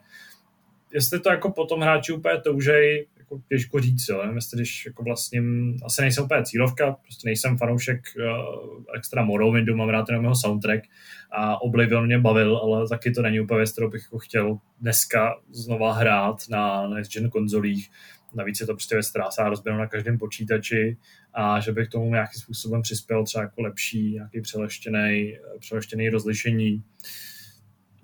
[0.95, 4.19] Jestli to jako potom hráči úplně toužej, jako těžko říct, jo.
[4.23, 5.43] Nevím, jestli když jako vlastně,
[5.85, 10.83] asi nejsem úplně cílovka, prostě nejsem fanoušek uh, extra Morrowindu, mám rád jenom jeho soundtrack
[11.31, 15.35] a Oblivion mě bavil, ale taky to není úplně věc, kterou bych jako chtěl dneska
[15.51, 17.91] znova hrát na next gen konzolích.
[18.35, 20.97] Navíc je to prostě věc, která se na každém počítači
[21.35, 26.75] a že bych tomu nějakým způsobem přispěl třeba jako lepší, nějaký přeleštěný, přeleštěný rozlišení.
[26.75, 27.34] Uh,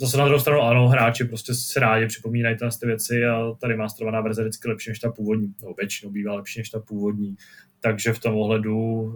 [0.01, 4.21] Zase na druhou stranu ano, hráči prostě se rádi připomínají ty věci a ta remasterovaná
[4.21, 7.37] verze vždycky lepší než ta původní, no většinou bývá lepší než ta původní,
[7.81, 9.15] takže v tom ohledu uh,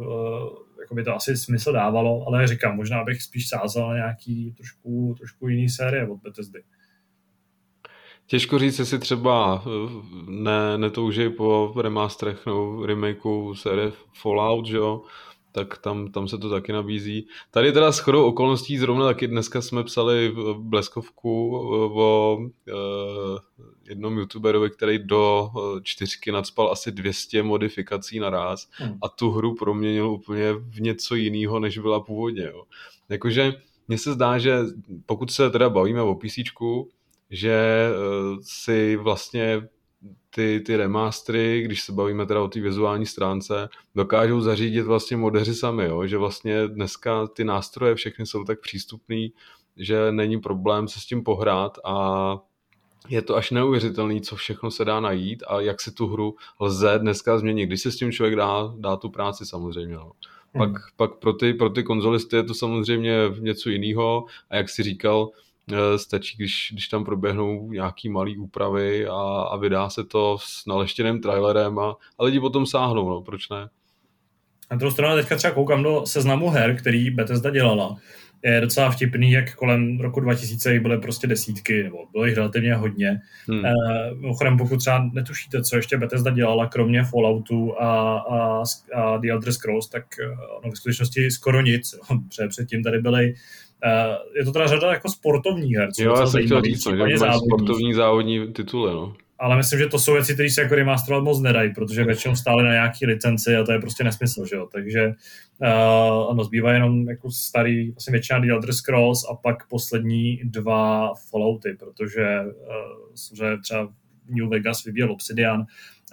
[0.80, 5.14] jako by to asi smysl dávalo, ale říkám, možná bych spíš sázal na nějaký trošku,
[5.18, 6.62] trošku jiný série od Bethesdy.
[8.26, 9.68] Těžko říct, jestli třeba eh,
[10.28, 15.02] ne, netouží po remasterech nebo remakeu série Fallout, že jo?
[15.54, 17.26] Tak tam, tam se to taky nabízí.
[17.50, 23.38] Tady teda s chodou okolností zrovna taky dneska jsme psali bleskovku eh, o uh,
[23.88, 28.98] jednom youtuberovi, který do uh, čtyřky nadspal asi 200 modifikací naraz hmm.
[29.02, 32.42] a tu hru proměnil úplně v něco jiného, než byla původně.
[32.42, 32.64] Jo.
[33.08, 33.52] Jakože
[33.88, 34.58] mně se zdá, že
[35.06, 36.38] pokud se teda bavíme o PC,
[37.30, 39.68] že uh, si vlastně
[40.34, 45.54] ty, ty remastery, když se bavíme teda o té vizuální stránce, dokážou zařídit vlastně modeři
[45.54, 46.06] sami, jo?
[46.06, 49.32] že vlastně dneska ty nástroje všechny jsou tak přístupný,
[49.76, 52.38] že není problém se s tím pohrát a
[53.08, 56.98] je to až neuvěřitelný, co všechno se dá najít a jak si tu hru lze
[56.98, 59.94] dneska změnit, když se s tím člověk dá, dá tu práci samozřejmě.
[59.94, 60.12] No.
[60.52, 60.78] Pak, hmm.
[60.96, 65.30] pak pro, ty, pro ty konzolisty je to samozřejmě něco jiného a jak si říkal,
[65.96, 71.20] stačí, když, když tam proběhnou nějaký malý úpravy a, a vydá se to s naleštěným
[71.20, 73.68] trailerem a, a lidi potom sáhnou, no, proč ne?
[74.70, 77.96] Na druhou stranu teďka třeba koukám do seznamu her, který Bethesda dělala.
[78.44, 83.20] Je docela vtipný, jak kolem roku 2000 byly prostě desítky, nebo bylo jich relativně hodně.
[83.48, 83.66] Hmm.
[83.66, 83.70] Eh,
[84.14, 88.62] mimochodem, pokud třeba netušíte, co ještě Bethesda dělala, kromě Falloutu a, a,
[88.94, 91.94] a The Elder Scrolls, tak eh, no, v skutečnosti skoro nic.
[92.28, 93.34] Protože předtím tady byly
[94.36, 95.88] je to teda řada jako sportovních her.
[95.98, 99.16] Jo, já jsem chtěl říct, že sportovní závodní tituly, no.
[99.38, 102.64] Ale myslím, že to jsou věci, které se jako remasterovat moc nedají, protože většinou stály
[102.64, 104.68] na nějaký licenci a to je prostě nesmysl, že jo.
[104.72, 110.40] Takže uh, ano, zbývá jenom jako starý, vlastně většina The Elder Scrolls a pak poslední
[110.44, 113.88] dva Fallouty, protože uh, třeba
[114.28, 115.64] New Vegas vyvíjel Obsidian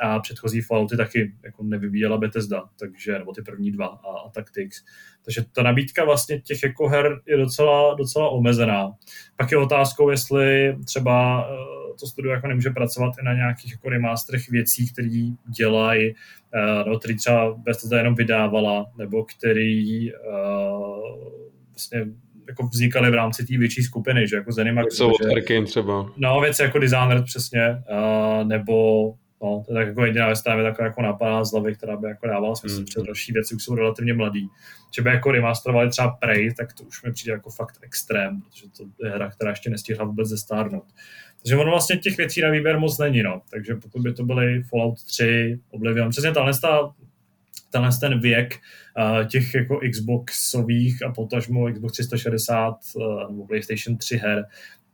[0.02, 4.84] a předchozí Fallouty taky jako nevyvíjela Bethesda, takže, nebo ty první dva a, a Tactics.
[5.26, 8.92] Takže ta nabídka vlastně těch jako her je docela, docela omezená.
[9.36, 13.90] Pak je otázkou, jestli třeba eh, to studio jako nemůže pracovat i na nějakých jako
[13.90, 16.16] remasterech věcí, které dělají,
[16.54, 20.20] eh, nebo který třeba Bethesda jenom vydávala, nebo který uh,
[21.70, 22.06] vlastně
[22.48, 24.96] jako vznikaly v rámci té větší skupiny, že jako Zenimax.
[24.96, 26.12] Jsou od Arkane třeba.
[26.18, 29.08] No, věci jako designer přesně, uh, nebo
[29.44, 32.08] No, to je tak jako jediná věc, která taková jako napadá z hlavy, která by
[32.08, 32.86] jako dávala smysl, mm.
[32.86, 34.50] protože další věci už jsou relativně mladý.
[34.96, 38.66] Že by jako remasterovali třeba Prey, tak to už mi přijde jako fakt extrém, protože
[38.78, 40.86] to je hra, která ještě nestihla vůbec zestárnout.
[41.42, 43.42] Takže ono vlastně těch věcí na výběr moc není, no.
[43.52, 46.54] Takže pokud by to byly Fallout 3, Oblivion, přesně tahle,
[47.70, 48.60] tenhle ten věk
[48.98, 54.46] uh, těch jako Xboxových a potažmo Xbox 360 uh, nebo PlayStation 3 her,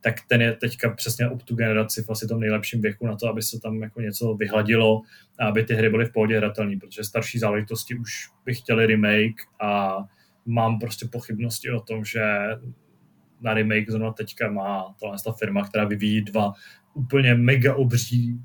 [0.02, 3.28] tak ten je teďka přesně up tu generaci v asi tom nejlepším věku na to,
[3.28, 5.02] aby se tam jako něco vyhladilo
[5.40, 8.12] a aby ty hry byly v pohodě hratelné, protože starší záležitosti už
[8.46, 9.98] by chtěli remake a
[10.46, 12.22] mám prostě pochybnosti o tom, že
[13.42, 14.96] na remake zrovna teďka má
[15.26, 16.54] ta firma, která vyvíjí dva
[16.94, 18.40] úplně mega obří,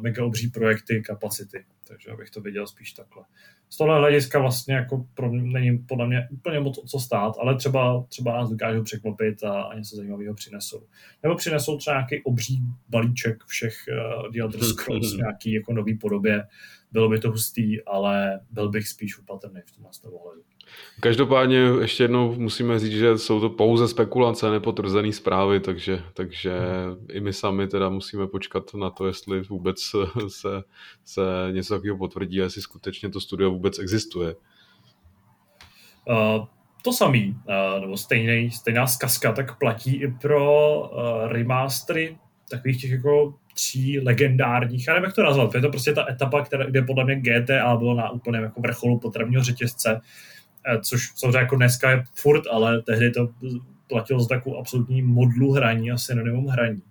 [0.00, 1.64] mega obří projekty kapacity.
[1.88, 3.24] takže abych to viděl spíš takhle.
[3.68, 7.34] Z tohle hlediska vlastně jako pro mě, není podle mě úplně moc o co stát,
[7.40, 10.86] ale třeba, třeba nás dokážou překlopit a, a něco zajímavého přinesou.
[11.22, 16.46] Nebo přinesou třeba nějaký obří balíček všech uh, The Elder Scrolls nějaký jako nový podobě.
[16.92, 20.42] Bylo by to hustý, ale byl bych spíš opatrný v tomhle ohledu.
[21.00, 26.52] Každopádně ještě jednou musíme říct, že jsou to pouze spekulace, nepotvrzené zprávy, takže, takže
[27.12, 29.80] i my sami teda musíme počkat na to, jestli vůbec
[30.28, 30.62] se,
[31.04, 31.22] se
[31.52, 34.34] něco takového potvrdí a jestli skutečně to studio vůbec existuje.
[36.08, 36.46] Uh,
[36.84, 40.88] to samý, uh, nebo stejný, stejná zkazka, tak platí i pro uh,
[41.26, 42.18] remastery
[42.50, 46.44] takových těch jako tří legendárních, já nevím, jak to nazvat, je to prostě ta etapa,
[46.44, 50.00] která, kde podle mě GTA bylo na úplném jako vrcholu potravního řetězce,
[50.66, 53.28] Eh, což samozřejmě jako dneska je furt, ale tehdy to
[53.88, 56.82] platilo za takovou absolutní modlu hraní a synonymum hraní.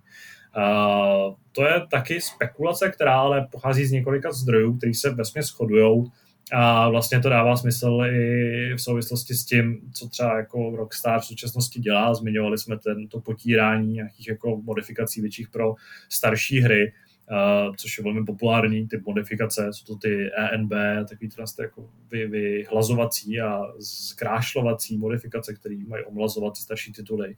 [0.56, 6.04] Uh, to je taky spekulace, která ale pochází z několika zdrojů, který se vesmě shodují
[6.52, 11.24] a vlastně to dává smysl i v souvislosti s tím, co třeba jako Rockstar v
[11.24, 12.14] současnosti dělá.
[12.14, 15.74] Zmiňovali jsme ten, to potírání nějakých jako modifikací větších pro
[16.08, 16.92] starší hry
[17.30, 20.72] uh, což je velmi populární, ty modifikace, jsou to ty ENB,
[21.08, 27.36] takový ty jako vy, vyhlazovací a zkrášlovací modifikace, které mají omlazovat starší tituly.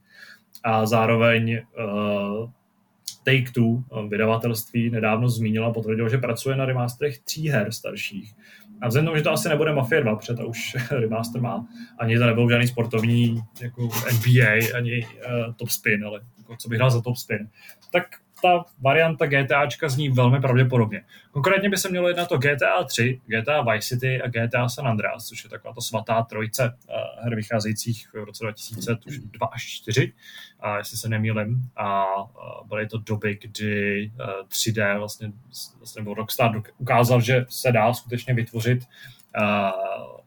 [0.65, 2.51] A zároveň uh,
[3.25, 8.35] Take-Two, vydavatelství, nedávno zmínila, potvrdilo, že pracuje na remasterech tří her starších.
[8.81, 11.67] A vzhledem že to asi nebude Mafia 2, protože to už remaster má,
[11.99, 16.79] ani to nebyl žádný sportovní jako NBA, ani uh, top spin, ale jako, co bych
[16.79, 17.49] dal za top spin,
[17.93, 18.05] tak
[18.43, 21.05] ta varianta GTAčka zní velmi pravděpodobně.
[21.31, 25.27] Konkrétně by se mělo jednat o GTA 3, GTA Vice City a GTA San Andreas,
[25.27, 30.13] což je taková to svatá trojice uh, her vycházejících v roce 2002 až 4,
[30.65, 31.63] uh, jestli se nemýlim.
[31.77, 35.33] A uh, byly to doby, kdy uh, 3D vlastně,
[35.79, 38.85] vlastně Rockstar ukázal, že se dá skutečně vytvořit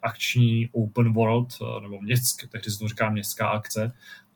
[0.02, 3.92] akční open world, nebo městské, tehdy se to říká městská akce,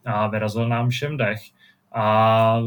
[0.06, 1.42] a vyrazil nám všem dech.
[1.98, 2.60] A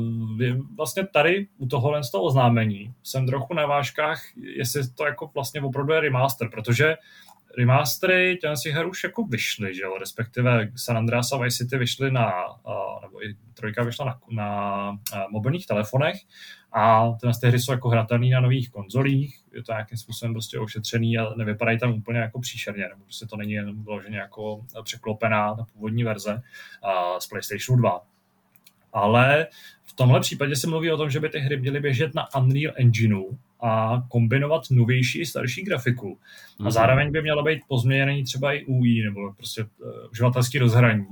[0.77, 5.61] vlastně tady u tohohle z toho oznámení jsem trochu na vážkách, jestli to jako vlastně
[5.61, 6.97] opravdu je remaster, protože
[7.59, 12.11] remastery těch her už jako vyšly, že jo, respektive San Andreas a Vice City vyšly
[12.11, 12.33] na,
[13.03, 14.99] nebo i trojka vyšla na, na
[15.31, 16.17] mobilních telefonech
[16.73, 20.59] a tyhle ty hry jsou jako hratelné na nových konzolích, je to nějakým způsobem prostě
[20.59, 25.55] ošetřený a nevypadají tam úplně jako příšerně, nebo prostě to není jen vloženě jako překlopená
[25.55, 26.43] ta původní verze
[27.19, 28.01] z PlayStation 2
[28.99, 29.47] ale
[29.85, 32.75] v tomhle případě se mluví o tom, že by ty hry měly běžet na Unreal
[32.77, 36.09] Engineu a kombinovat novější starší grafiku.
[36.09, 36.61] Mm-hmm.
[36.61, 36.71] A mhm.
[36.71, 41.07] zároveň by mělo být pozměněný třeba i UI nebo prostě uh, uživatelský rozhraní,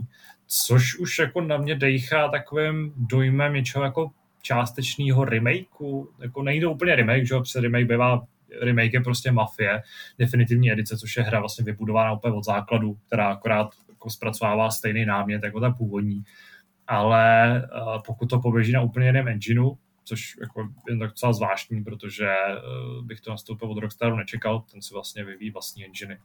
[0.46, 4.10] což už jako na mě dejchá takovým dojmem něčeho jako
[4.42, 6.08] částečného remakeu.
[6.20, 8.22] Jako nejde úplně remake, že jo, remake bývá
[8.62, 9.82] remake je prostě Mafie,
[10.18, 15.04] definitivní edice, což je hra vlastně vybudovaná úplně od základu, která akorát jako zpracovává stejný
[15.04, 16.24] námět jako ta původní
[16.86, 21.84] ale uh, pokud to poběží na úplně jiném engineu, což jako je tak docela zvláštní,
[21.84, 26.18] protože uh, bych to nastoupil od Rockstaru nečekal, ten si vlastně vyvíjí vlastní enginy,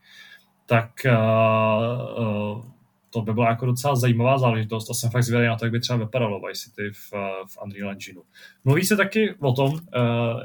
[0.66, 2.66] tak uh,
[3.14, 5.80] to by byla jako docela zajímavá záležitost a jsem fakt zvědavý na to, jak by
[5.80, 7.12] třeba vypadalo Vice City v,
[7.46, 8.24] v Unreal Engineu.
[8.64, 9.80] Mluví se taky o tom,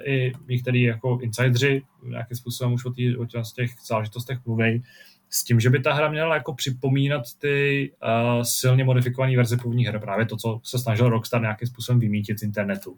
[0.05, 4.83] i některý jako insidři nějakým způsobem už o, tý, o těch záležitostech mluví,
[5.31, 9.87] s tím, že by ta hra měla jako připomínat ty uh, silně modifikované verze původní
[9.87, 12.97] hry, právě to, co se snažil Rockstar nějakým způsobem vymítit z internetu.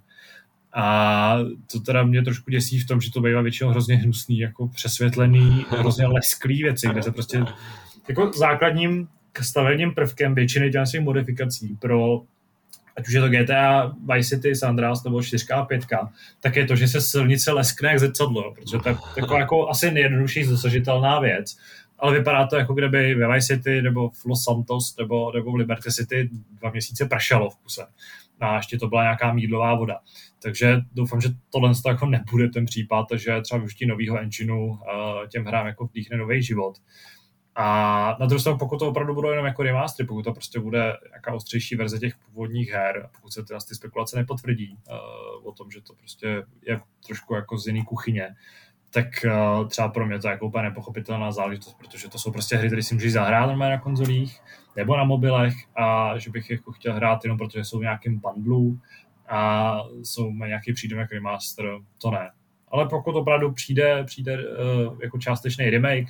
[0.73, 1.39] A
[1.73, 5.67] to teda mě trošku děsí v tom, že to bývá většinou hrozně hnusný, jako přesvětlený,
[5.71, 7.45] hrozně lesklý věci, kde se prostě
[8.09, 9.09] jako základním
[9.41, 12.23] stavením prvkem většiny těch modifikací pro
[12.99, 15.87] ať už je to GTA, Vice City, San Andreas nebo 4 a 5,
[16.41, 19.91] tak je to, že se silnice leskne jak zrcadlo, protože to je taková jako asi
[19.91, 21.57] nejjednodušší dosažitelná věc
[21.99, 25.55] ale vypadá to, jako kdyby ve Vice City nebo v Los Santos nebo, nebo v
[25.55, 27.87] Liberty City dva měsíce pršelo v kuse.
[28.41, 29.99] A ještě to byla nějaká mídlová voda.
[30.43, 34.79] Takže doufám, že tohle jako nebude ten případ, že třeba využití nového engineu uh,
[35.29, 36.79] těm hrám jako vdýchne nový život.
[37.55, 40.97] A na druhou stranu, pokud to opravdu budou jenom jako remastery, pokud to prostě bude
[41.09, 45.71] nějaká ostřejší verze těch původních her, pokud se teda ty spekulace nepotvrdí uh, o tom,
[45.71, 48.29] že to prostě je trošku jako z jiný kuchyně,
[48.91, 52.57] tak uh, třeba pro mě to je jako úplně nepochopitelná záležitost, protože to jsou prostě
[52.57, 54.41] hry, které si můžeš zahrát na konzolích
[54.77, 58.79] nebo na mobilech a že bych jako chtěl hrát jenom protože jsou v nějakém bundlu
[59.29, 61.65] a jsou nějaký přídomek remaster,
[62.03, 62.31] to ne.
[62.71, 66.09] Ale pokud opravdu přijde, přijde uh, jako částečný remake,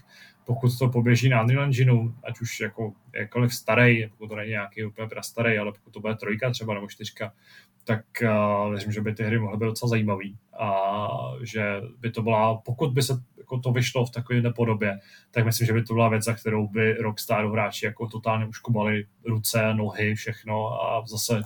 [0.48, 4.84] pokud to poběží na Unreal Engineu, ať už jako jakkoliv starý, pokud to není nějaký
[4.84, 7.32] úplně starý, ale pokud to bude trojka třeba nebo čtyřka,
[7.84, 10.88] tak uh, věřím, že by ty hry mohly být docela zajímavý a
[11.42, 14.98] že by to byla, pokud by se jako to vyšlo v takové podobě,
[15.30, 19.06] tak myslím, že by to byla věc, za kterou by Rockstar hráči jako totálně uškubali
[19.24, 21.42] ruce, nohy, všechno a zase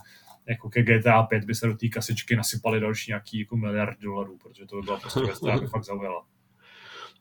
[0.48, 4.38] jako ke GTA 5 by se do té kasičky nasypali další nějaký jako miliard dolarů,
[4.42, 6.24] protože to by byla prostě věc, která by fakt zaujala.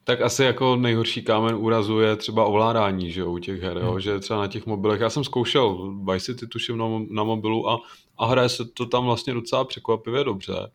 [0.03, 3.91] Tak asi jako nejhorší kámen úrazu je třeba ovládání, že u těch her, jo?
[3.91, 3.99] Hmm.
[3.99, 7.79] že třeba na těch mobilech, já jsem zkoušel Vice City tuším na, na mobilu a,
[8.17, 10.71] a hraje se to tam vlastně docela překvapivě dobře,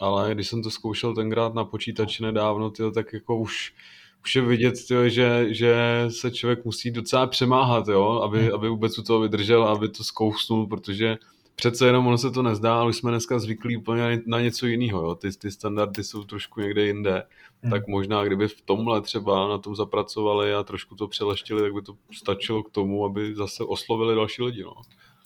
[0.00, 3.74] ale když jsem to zkoušel tenkrát na počítači nedávno, tyjo, tak jako už,
[4.22, 8.20] už je vidět, tyjo, že, že se člověk musí docela přemáhat, jo?
[8.24, 8.54] Aby, hmm.
[8.54, 11.16] aby vůbec u toho vydržel, aby to zkousnul, protože
[11.56, 15.02] přece jenom ono se to nezdá, ale už jsme dneska zvyklí úplně na něco jiného,
[15.02, 15.14] jo?
[15.14, 17.22] Ty, ty standardy jsou trošku někde jinde,
[17.62, 17.70] hmm.
[17.70, 21.82] tak možná kdyby v tomhle třeba na tom zapracovali a trošku to přeleštili, tak by
[21.82, 24.74] to stačilo k tomu, aby zase oslovili další lidi, no.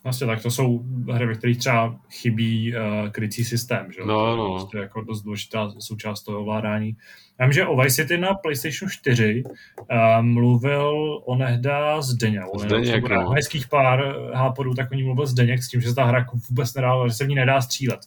[0.04, 0.82] Vlastně tak to jsou
[1.12, 4.00] hry, ve kterých třeba chybí uh, krycí systém, že?
[4.04, 4.66] No, no.
[4.66, 6.96] To je jako dost důležitá součást toho ovládání.
[7.40, 9.52] Já vím, že o Vice City na PlayStation 4 uh,
[9.90, 12.42] eh, mluvil onehda Zdeněk.
[12.58, 13.30] Zdeněk, no.
[13.30, 16.74] Hezkých pár háporů, tak o ní mluvil Zdeněk s tím, že ta hra jako vůbec
[16.74, 18.00] nedá, že se v ní nedá střílet.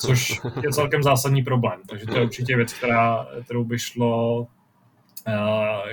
[0.00, 1.80] Což je celkem zásadní problém.
[1.88, 4.61] Takže to je určitě věc, která, kterou by šlo Eh,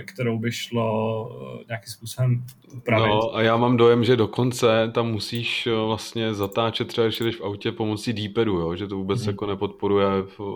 [0.05, 1.29] kterou by šlo
[1.61, 2.45] eh, nějakým způsobem
[2.77, 3.09] upravit.
[3.09, 7.35] No a já mám dojem, že dokonce tam musíš eh, vlastně zatáčet třeba, když jdeš
[7.35, 8.75] v autě pomocí D-padu, jo?
[8.75, 9.29] že to vůbec hmm.
[9.29, 10.07] jako nepodporuje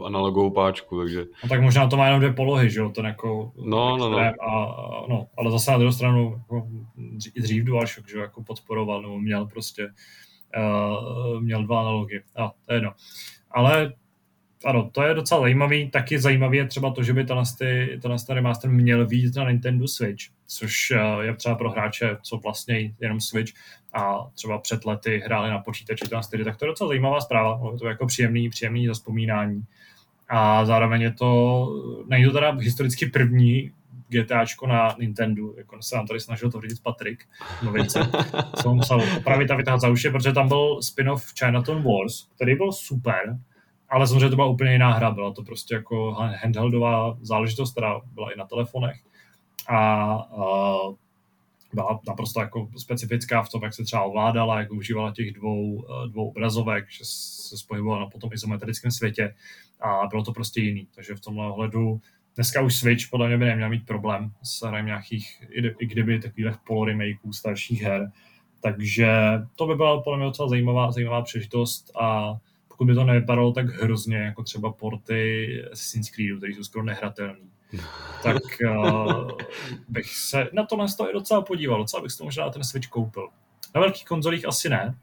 [0.06, 1.26] analogovou páčku, takže...
[1.44, 3.52] No tak možná to má jenom dvě polohy, že jo, to jako...
[3.58, 4.18] No, no, no.
[4.18, 4.76] A,
[5.10, 5.28] no.
[5.38, 6.68] ale zase na druhou stranu jako,
[7.36, 9.90] dřív DualShock, že jo, jako podporoval, nebo měl prostě
[10.58, 12.22] uh, měl dva analogy.
[12.36, 12.92] A, to je jedno.
[13.52, 13.94] Ale
[14.66, 15.90] ano, to je docela zajímavý.
[15.90, 19.88] Taky zajímavý je třeba to, že by tenhle, ty, tenhle remaster měl být na Nintendo
[19.88, 23.54] Switch, což eh, je třeba pro hráče, co vlastně jenom Switch
[23.94, 27.72] a třeba před lety hráli na počítači tenhle tak to je docela zajímavá zpráva.
[27.72, 29.64] Je to jako příjemný, příjemný zaspomínání.
[30.30, 31.68] A zároveň je to,
[32.08, 33.72] není to teda historicky první
[34.10, 37.24] GTAčko na Nintendo, jako se nám tady snažil to říct Patrik,
[37.64, 38.00] novice,
[38.62, 42.72] co musel opravit a vytáhat za uši, protože tam byl spin-off Chinatown Wars, který byl
[42.72, 43.38] super,
[43.94, 48.32] ale samozřejmě to byla úplně jiná hra, byla to prostě jako handheldová záležitost, která byla
[48.32, 48.96] i na telefonech
[49.70, 50.96] a uh,
[51.74, 56.30] byla naprosto jako specifická v tom, jak se třeba ovládala, jak užívala těch dvou, dvou
[56.30, 59.36] obrazovek, že se spojovala na potom izometrickém světě
[59.82, 60.88] a bylo to prostě jiný.
[60.96, 62.02] Takže v tomhle ohledu
[62.36, 65.44] dneska už Switch podle mě by neměl mít problém s hrajem nějakých,
[65.80, 68.12] i kdyby takových poloremakeů starších her.
[68.62, 69.08] Takže
[69.56, 72.38] to by byla podle mě docela zajímavá, zajímavá příležitost a
[72.74, 77.40] pokud by to nevypadalo tak hrozně, jako třeba porty Assassin's Creed, které jsou skoro nehratelné,
[78.24, 78.38] tak
[78.70, 79.32] uh,
[79.90, 81.78] bych se na tohle i docela podíval.
[81.78, 83.30] Docela bych si to možná ten Switch koupil.
[83.76, 84.96] Na velkých konzolích asi ne,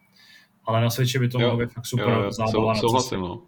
[0.64, 3.42] ale na Switchi by to mohlo být fakt super jo, zábava sou, no.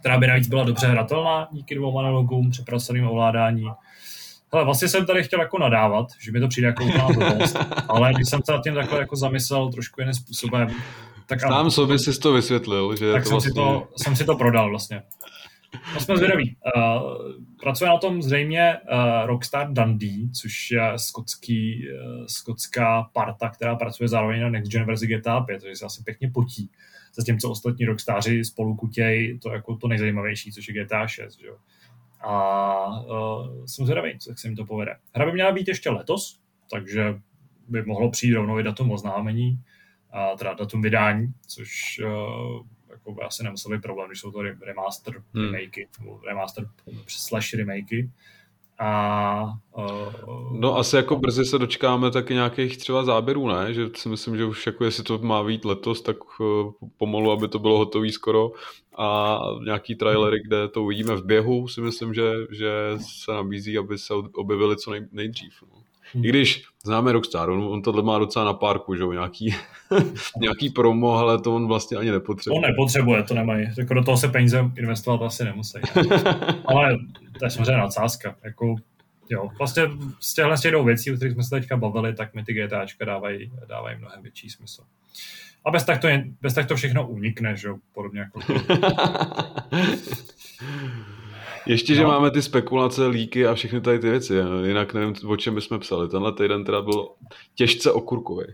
[0.00, 3.64] která by navíc byla dobře hratelná díky dvou analogům, přepracovaným ovládání.
[4.52, 7.56] Hele, vlastně jsem tady chtěl jako nadávat, že mi to přijde jako úplná blbost,
[7.88, 10.68] ale když jsem se nad tím takhle jako zamyslel trošku jiným způsobem,
[11.26, 13.50] tak Sám sobě jsi to vysvětlil, že tak to jsem, vlastně...
[13.50, 15.02] si to, jsem si to prodal vlastně.
[15.94, 16.56] No jsme zvědaví.
[16.76, 16.82] Uh,
[17.60, 24.08] pracuje na tom zřejmě uh, Rockstar Dundee, což je skotský, uh, skotská parta, která pracuje
[24.08, 26.70] zároveň na Next Gen verzi GTA 5, takže se asi pěkně potí.
[27.12, 31.40] Se tím, co ostatní Rockstáři spolu kutějí, to jako to nejzajímavější, což je GTA 6.
[31.40, 31.48] Že?
[32.20, 34.96] A uh, jsem zvědavý, jak se mi to povede.
[35.14, 37.14] Hra by měla být ještě letos, takže
[37.68, 39.60] by mohlo přijít rovnou i datum oznámení
[40.12, 44.42] a teda datum vydání, což uh, jako by asi nemusel být problém, když jsou to
[44.42, 45.44] remaster hmm.
[45.44, 46.68] remakey, nebo remaster
[47.06, 48.10] slash remakey.
[48.78, 53.74] A, uh, no asi jako brzy se dočkáme taky nějakých třeba záběrů, ne?
[53.74, 57.48] Že si myslím, že už jako jestli to má být letos, tak uh, pomalu, aby
[57.48, 58.52] to bylo hotové skoro
[58.98, 63.98] a nějaký trailery, kde to uvidíme v běhu, si myslím, že, že se nabízí, aby
[63.98, 65.52] se objevili co nej, nejdřív.
[65.62, 65.85] No.
[66.14, 66.24] Hmm.
[66.24, 69.54] I když známe Rockstar, on, on tohle má docela na parku, že jo, nějaký,
[70.40, 72.56] nějaký promo, ale to on vlastně ani nepotřebuje.
[72.58, 73.68] On nepotřebuje, to nemají.
[73.78, 75.78] Jako do toho se peníze investovat asi nemusí.
[76.66, 76.98] ale
[77.38, 78.36] to je samozřejmě nadsázka.
[78.44, 78.76] Jako,
[79.30, 79.82] jo, vlastně
[80.20, 83.52] z těchhle těch věcí, o kterých jsme se teďka bavili, tak mi ty GTAčka dávají,
[83.68, 84.82] dávají mnohem větší smysl.
[85.64, 88.40] A bez tak to, je, bez tak to všechno unikne, že jo, podobně jako
[91.66, 91.96] Ještě, no.
[91.96, 94.34] že máme ty spekulace, líky a všechny tady ty věci.
[94.66, 96.08] Jinak nevím, o čem bychom psali.
[96.08, 97.08] Tenhle týden teda byl
[97.54, 98.44] těžce okurkový.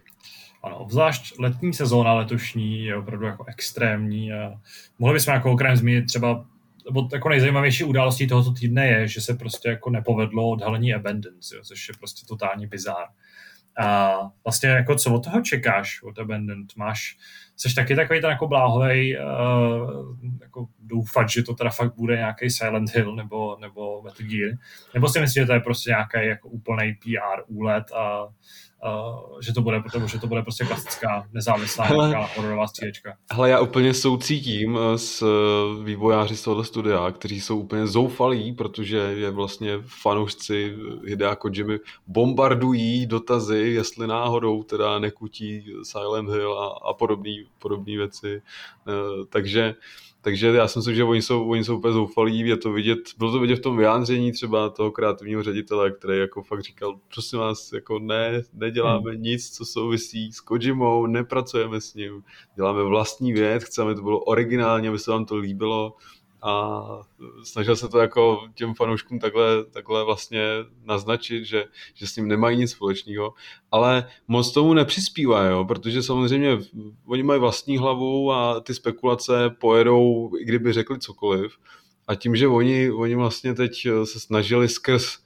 [0.63, 4.33] Ano, obzvlášť letní sezóna letošní je opravdu jako extrémní.
[4.33, 4.53] A
[4.99, 6.45] mohli bychom jako okrajem zmínit třeba
[6.85, 11.63] nebo jako nejzajímavější událostí tohoto týdne je, že se prostě jako nepovedlo odhalení Abundance, jo,
[11.65, 13.07] což je prostě totální bizár.
[13.79, 16.77] A vlastně jako co od toho čekáš, od Abandoned?
[16.77, 17.17] Máš,
[17.57, 22.51] jsi taky takový ten jako bláhovej uh, jako doufat, že to teda fakt bude nějaký
[22.51, 24.59] Silent Hill nebo, nebo Metal Gear?
[24.95, 28.29] Nebo si myslíš, že to je prostě nějaký jako úplný PR úlet a
[28.87, 33.17] Uh, že to bude, protože to bude prostě klasická nezávislá hele, hororová střílečka.
[33.33, 38.53] Hele, já úplně soucítím eh, s eh, vývojáři z tohoto studia, kteří jsou úplně zoufalí,
[38.53, 40.77] protože je vlastně fanoušci
[41.07, 46.95] Hidea Kojimy bombardují dotazy, jestli náhodou teda nekutí Silent Hill a, a
[47.59, 48.43] podobné věci.
[48.87, 49.75] Uh, takže
[50.23, 53.33] takže já si myslím, že oni jsou, oni jsou úplně zoufalí, je to vidět, bylo
[53.33, 57.73] to vidět v tom vyjádření třeba toho kreativního ředitele, který jako fakt říkal, prosím vás,
[57.73, 59.23] jako ne, neděláme hmm.
[59.23, 62.23] nic, co souvisí s Kojimou, nepracujeme s ním,
[62.57, 65.97] děláme vlastní věc, chceme, aby to bylo originálně, aby se vám to líbilo,
[66.43, 66.83] a
[67.43, 70.43] snažil se to jako těm fanouškům takhle, takhle vlastně
[70.85, 71.65] naznačit, že,
[71.95, 73.35] že s ním nemají nic společného,
[73.71, 76.59] ale moc tomu nepřispívá, jo, protože samozřejmě
[77.07, 81.57] oni mají vlastní hlavu a ty spekulace pojedou, i kdyby řekli cokoliv.
[82.09, 85.23] A tím, že oni, oni vlastně teď se snažili skrz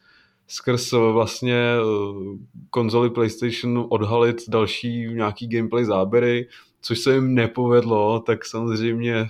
[0.49, 2.39] skrz vlastně eh,
[2.71, 6.49] konzoli PlayStation odhalit další nějaký gameplay záběry,
[6.81, 9.27] což se jim nepovedlo, tak samozřejmě eh,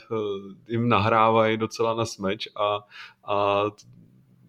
[0.69, 2.79] jim nahrávají docela na smeč a,
[3.25, 3.65] a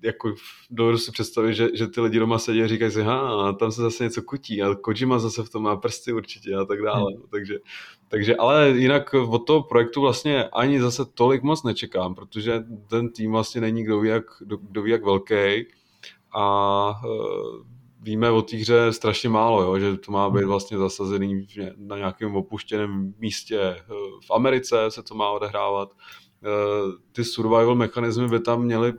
[0.01, 0.33] jako
[0.69, 3.81] dovedu si představit, že, že ty lidi doma sedí a říkají si, ha, tam se
[3.81, 7.13] zase něco kutí a Kojima zase v tom má prsty určitě a tak dále.
[7.13, 7.27] Hmm.
[7.31, 7.57] Takže,
[8.07, 13.31] takže, ale jinak od toho projektu vlastně ani zase tolik moc nečekám, protože ten tým
[13.31, 15.65] vlastně není kdo ví jak, kdo, kdo ví jak velký
[16.35, 19.79] a eh, víme o té hře strašně málo, jo?
[19.79, 20.47] že to má být hmm.
[20.47, 23.59] vlastně zasazený na nějakém opuštěném místě.
[23.59, 23.83] Eh,
[24.27, 25.91] v Americe se to má odehrávat.
[26.43, 26.47] Eh,
[27.11, 28.93] ty survival mechanismy by tam měly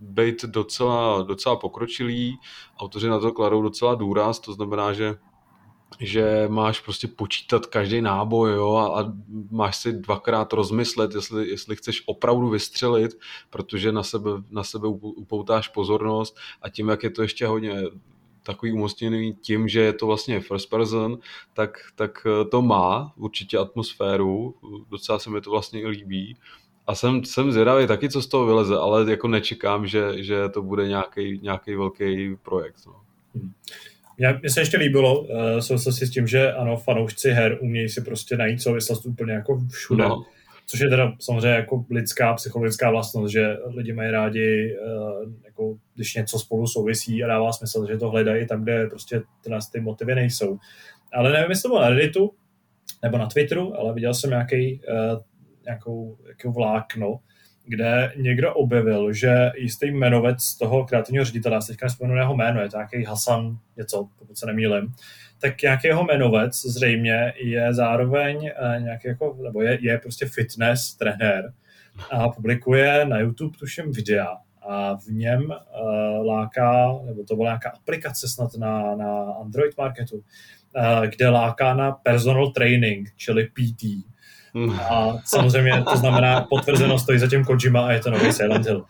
[0.00, 2.38] být docela, docela pokročilý.
[2.78, 5.14] Autoři na to kladou docela důraz, to znamená, že
[6.00, 9.12] že máš prostě počítat každý náboj jo, a, a
[9.50, 13.18] máš si dvakrát rozmyslet, jestli, jestli chceš opravdu vystřelit,
[13.50, 17.82] protože na sebe, na sebe upoutáš pozornost a tím, jak je to ještě hodně
[18.46, 21.18] takový umocněný tím, že je to vlastně first person,
[21.54, 24.54] tak, tak eh, to má určitě atmosféru,
[24.90, 26.36] docela se mi to vlastně i líbí.
[26.86, 30.62] A jsem, jsem zvědavý taky, co z toho vyleze, ale jako nečekám, že, že to
[30.62, 32.76] bude nějaký, nějaký velký projekt.
[32.86, 32.92] No.
[33.34, 33.52] Hmm.
[34.18, 38.36] Mně se ještě líbilo, uh, souvislosti s tím, že ano, fanoušci her umějí si prostě
[38.36, 40.04] najít souvislost úplně jako všude.
[40.04, 40.24] No.
[40.66, 46.14] Což je teda samozřejmě jako lidská, psychologická vlastnost, že lidi mají rádi, uh, jako, když
[46.14, 50.14] něco spolu souvisí a dává smysl, že to hledají tam, kde prostě tyhle ty motivy
[50.14, 50.58] nejsou.
[51.12, 52.34] Ale nevím, jestli to bylo na Redditu
[53.02, 55.20] nebo na Twitteru, ale viděl jsem nějaký, uh,
[55.64, 57.18] nějakou, nějakou vlákno,
[57.66, 62.60] kde někdo objevil, že jistý jmenovec toho kreativního ředitele, já se teďka nespomenu jeho jméno,
[62.60, 64.92] je to nějaký Hasan něco, pokud se nemýlim,
[65.40, 70.94] tak nějaký jeho jmenovec zřejmě je zároveň eh, nějaký jako, nebo je, je prostě fitness
[70.94, 71.52] trenér
[72.10, 74.36] a publikuje na YouTube tuším videa
[74.68, 80.16] a v něm uh, láká, nebo to byla nějaká aplikace snad na, na Android marketu,
[80.16, 83.84] uh, kde láká na personal training, čili PT
[84.90, 88.84] a samozřejmě to znamená potvrzeno stojí za tím Kojima a je to nový Silent Hill.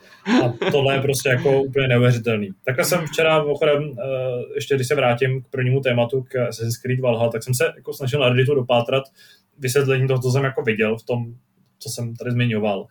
[0.45, 2.51] A tohle je prostě jako úplně neuvěřitelný.
[2.65, 4.05] Takhle jsem včera, mimochodem, eh,
[4.55, 7.93] ještě když se vrátím k prvnímu tématu, k Assassin's Creed Valhalla, tak jsem se jako
[7.93, 9.05] snažil na Redditu dopátrat
[9.59, 11.27] vysvětlení toho, co jsem jako viděl v tom,
[11.79, 12.87] co jsem tady zmiňoval.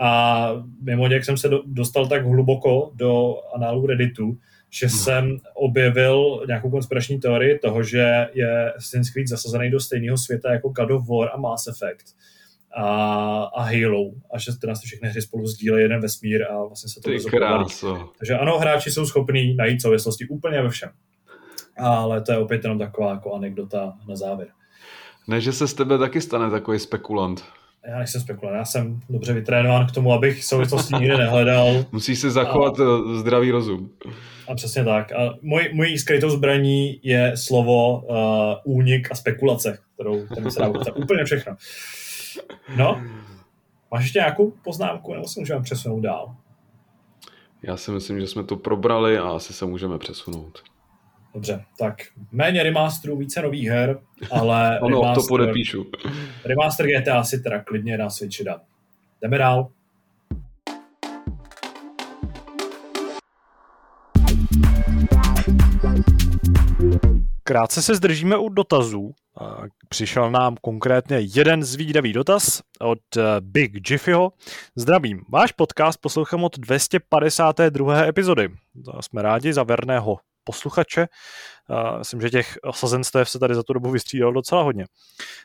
[0.00, 0.50] A
[0.82, 4.36] mimo jak jsem se dostal tak hluboko do análu Redditu,
[4.70, 4.96] že hmm.
[4.96, 10.68] jsem objevil nějakou konspirační teorii toho, že je Assassin's Creed zasazený do stejného světa jako
[10.68, 12.16] God of War a Mass Effect
[12.76, 17.00] a, a Halo a že teda všechny hry spolu sdílejí jeden vesmír a vlastně se
[17.00, 17.10] to
[18.18, 20.90] Takže ano, hráči jsou schopní najít souvislosti úplně ve všem.
[21.76, 24.48] Ale to je opět jenom taková jako anekdota na závěr.
[25.28, 27.44] Ne, že se z tebe taky stane takový spekulant
[27.86, 31.84] já nejsem spekulant, já jsem dobře vytrénován k tomu, abych souvislosti nikdy nehledal.
[31.92, 33.90] Musíš si zachovat a, eh, zdravý rozum.
[34.48, 35.12] A přesně tak.
[35.12, 40.68] A můj, můj skrytou zbraní je slovo uh, únik a spekulace, kterou kterou se dá
[40.94, 41.56] úplně všechno.
[42.76, 43.02] No,
[43.90, 46.36] máš ještě nějakou poznámku, nebo se můžeme přesunout dál?
[47.62, 50.62] Já si myslím, že jsme to probrali a asi se můžeme přesunout.
[51.34, 55.86] Dobře, tak méně remasterů, více nových her, ale ano, remaster, to podepíšu.
[56.44, 58.62] Remaster GTA si teda klidně na Switchi dát.
[59.22, 59.68] Jdeme dál.
[67.48, 69.14] Krátce se zdržíme u dotazů.
[69.88, 74.32] Přišel nám konkrétně jeden zvídavý dotaz od eh, Big Jiffyho.
[74.76, 78.04] Zdravím, váš podcast poslouchám od 252.
[78.04, 78.48] epizody.
[79.00, 81.06] Jsme rádi za verného posluchače.
[81.98, 84.84] Myslím, že těch osazenstev se tady za tu dobu vystřídalo docela hodně.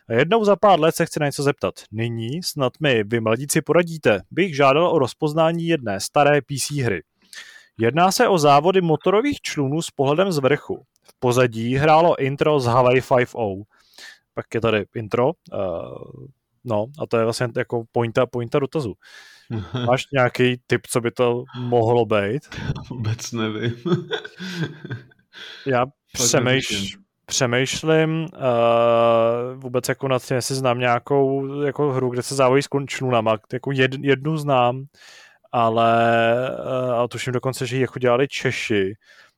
[0.09, 1.73] Jednou za pár let se chci na něco zeptat.
[1.91, 4.21] Nyní snad mi vy mladíci poradíte.
[4.31, 7.03] Bych žádal o rozpoznání jedné staré PC hry.
[7.79, 10.85] Jedná se o závody motorových člunů s pohledem z vrchu.
[11.03, 13.63] V pozadí hrálo intro z Hawaii 5.0.
[14.33, 15.31] Pak je tady intro.
[15.53, 16.25] Uh,
[16.63, 18.93] no a to je vlastně jako pointa, pointa dotazu.
[19.87, 22.55] Máš nějaký tip, co by to mohlo být?
[22.89, 23.75] Vůbec nevím.
[25.65, 28.29] Já přemýš, přemýšlím uh,
[29.55, 33.37] vůbec jako nad tím, jestli znám nějakou jako hru, kde se závojí s člunama.
[33.53, 34.85] Jako jed, jednu znám,
[35.51, 36.21] ale
[36.65, 38.93] uh, a tuším dokonce, že ji jako dělali Češi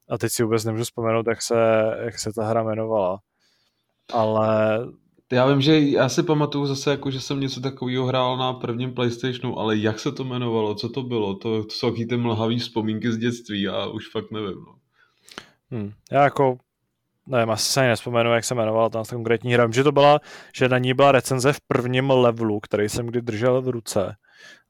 [0.10, 1.56] a teď si vůbec nemůžu vzpomenout, jak se,
[2.06, 3.20] jak se ta hra jmenovala.
[4.14, 4.80] Ale
[5.32, 8.93] já vím, že já si pamatuju zase, jako, že jsem něco takového hrál na prvním
[8.93, 12.60] Playstationu, ale jak se to jmenovalo, co to bylo, to, to jsou taky ty mlhavý
[12.60, 14.66] vzpomínky z dětství a už fakt nevím.
[14.68, 14.76] No.
[15.72, 15.91] Hmm.
[16.12, 16.58] Já jako
[17.28, 19.66] nevím, asi se ani nespomenu, jak se jmenovala tam konkrétní hra.
[19.66, 20.20] Vím, že to byla,
[20.56, 24.16] že na ní byla recenze v prvním levelu, který jsem kdy držel v ruce.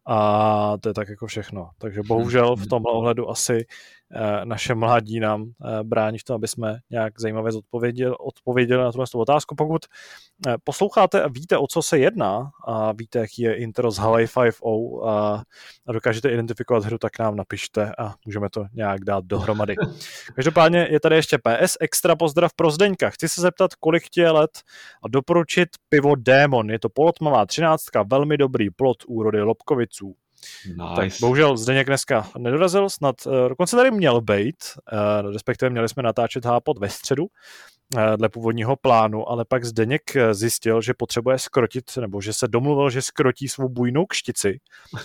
[0.07, 1.69] A to je tak jako všechno.
[1.77, 3.65] Takže bohužel v tomhle ohledu asi
[4.43, 9.05] naše mládí nám eh, brání v tom, aby jsme nějak zajímavě odpověděli, odpověděli na tuhle
[9.15, 9.55] otázku.
[9.55, 9.81] Pokud
[10.47, 14.27] eh, posloucháte a víte, o co se jedná a víte, jaký je intro z Hawaii
[14.27, 15.43] 5.0 a,
[15.87, 19.75] a dokážete identifikovat hru, tak nám napište a můžeme to nějak dát dohromady.
[20.35, 23.09] Každopádně je tady ještě PS extra pozdrav pro Zdeňka.
[23.09, 24.51] Chci se zeptat, kolik ti je let
[25.03, 26.71] a doporučit pivo Démon.
[26.71, 30.15] Je to polotmavá třináctka, velmi dobrý plot úrody Lobkoviců.
[30.67, 30.95] Nice.
[30.95, 34.55] Tak bohužel Zdeněk dneska nedorazil, snad uh, dokonce tady měl být,
[35.23, 40.01] uh, respektive měli jsme natáčet hápot ve středu, uh, dle původního plánu, ale pak Zdeněk
[40.31, 44.59] zjistil, že potřebuje skrotit, nebo že se domluvil, že skrotí svou bujnou kštici,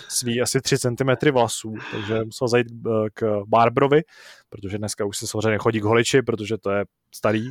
[0.07, 2.67] svý asi 3 cm vlasů, takže musel zajít
[3.13, 4.01] k Barbrovi,
[4.49, 6.85] protože dneska už se samozřejmě chodí k holiči, protože to je
[7.15, 7.47] starý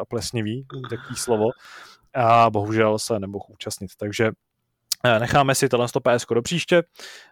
[0.00, 1.44] a plesnivý, takový slovo
[2.14, 3.90] a bohužel se nemohl účastnit.
[3.98, 4.45] Takže Eh,
[5.18, 6.82] necháme si tohle PS do příště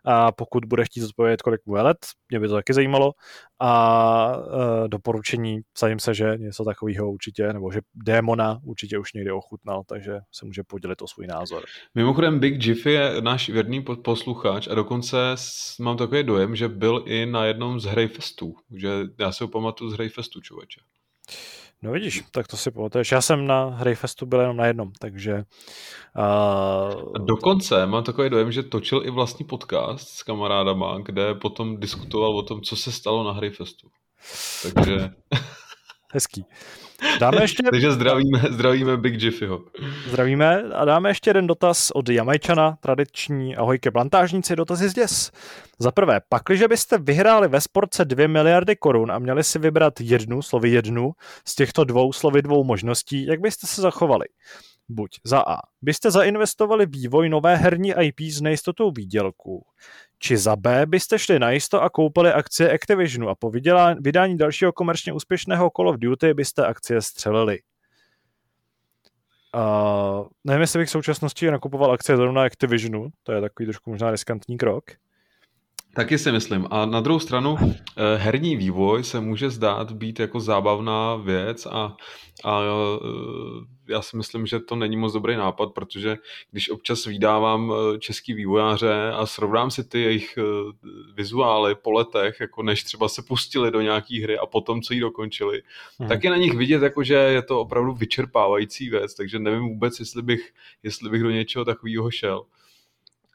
[0.04, 1.96] a pokud bude chtít odpovědět, kolik mu je let,
[2.30, 3.12] mě by to taky zajímalo
[3.60, 9.30] a uh, doporučení, sadím se, že něco takového určitě, nebo že démona určitě už někdy
[9.30, 11.62] ochutnal, takže se může podělit o svůj názor.
[11.94, 15.16] Mimochodem Big Jiffy je náš věrný posluchač a dokonce
[15.80, 18.88] mám takový dojem, že byl i na jednom z Hrejfestů, že
[19.18, 20.80] já si ho pamatuju z Hrejfestu, člověče.
[21.84, 23.12] No vidíš, tak to si pamatuješ.
[23.12, 25.44] Já jsem na Hrejfestu byl jenom na jednom, takže...
[26.16, 27.26] Uh...
[27.26, 32.42] Dokonce mám takový dojem, že točil i vlastní podcast s kamarádama, kde potom diskutoval o
[32.42, 33.88] tom, co se stalo na Hrejfestu.
[34.62, 35.10] Takže...
[36.14, 36.46] Hezký.
[37.20, 37.62] Dáme ještě...
[37.70, 39.64] Takže zdravíme, zdravíme Big Jiffyho.
[40.08, 45.30] Zdravíme a dáme ještě jeden dotaz od Jamajčana, tradiční ahojke plantážníci, dotazy zděs.
[45.78, 50.42] Za prvé, pakliže byste vyhráli ve sportce 2 miliardy korun a měli si vybrat jednu,
[50.42, 51.12] slovy jednu,
[51.46, 54.26] z těchto dvou slovy dvou možností, jak byste se zachovali?
[54.88, 55.58] Buď za A.
[55.82, 59.66] Byste zainvestovali vývoj nové herní IP s nejistotou výdělku,
[60.24, 63.50] či za B byste šli na jisto a koupili akcie Activisionu a po
[64.00, 67.58] vydání dalšího komerčně úspěšného Call of Duty byste akcie střelili.
[69.54, 74.10] Uh, nevím, jestli bych v současnosti nakupoval akcie zrovna Activisionu, to je takový trošku možná
[74.10, 74.84] riskantní krok.
[75.94, 76.66] Taky si myslím.
[76.70, 81.96] A na druhou stranu, eh, herní vývoj se může zdát být jako zábavná věc a,
[82.44, 86.16] a eh, já si myslím, že to není moc dobrý nápad, protože
[86.50, 90.38] když občas vydávám eh, český vývojáře a srovnám si ty jejich
[91.16, 95.00] vizuály po letech, jako než třeba se pustili do nějaký hry a potom, co jí
[95.00, 95.62] dokončili,
[95.98, 96.08] hmm.
[96.08, 100.00] tak je na nich vidět, jako že je to opravdu vyčerpávající věc, takže nevím vůbec,
[100.00, 102.44] jestli bych, jestli bych do něčeho takového šel.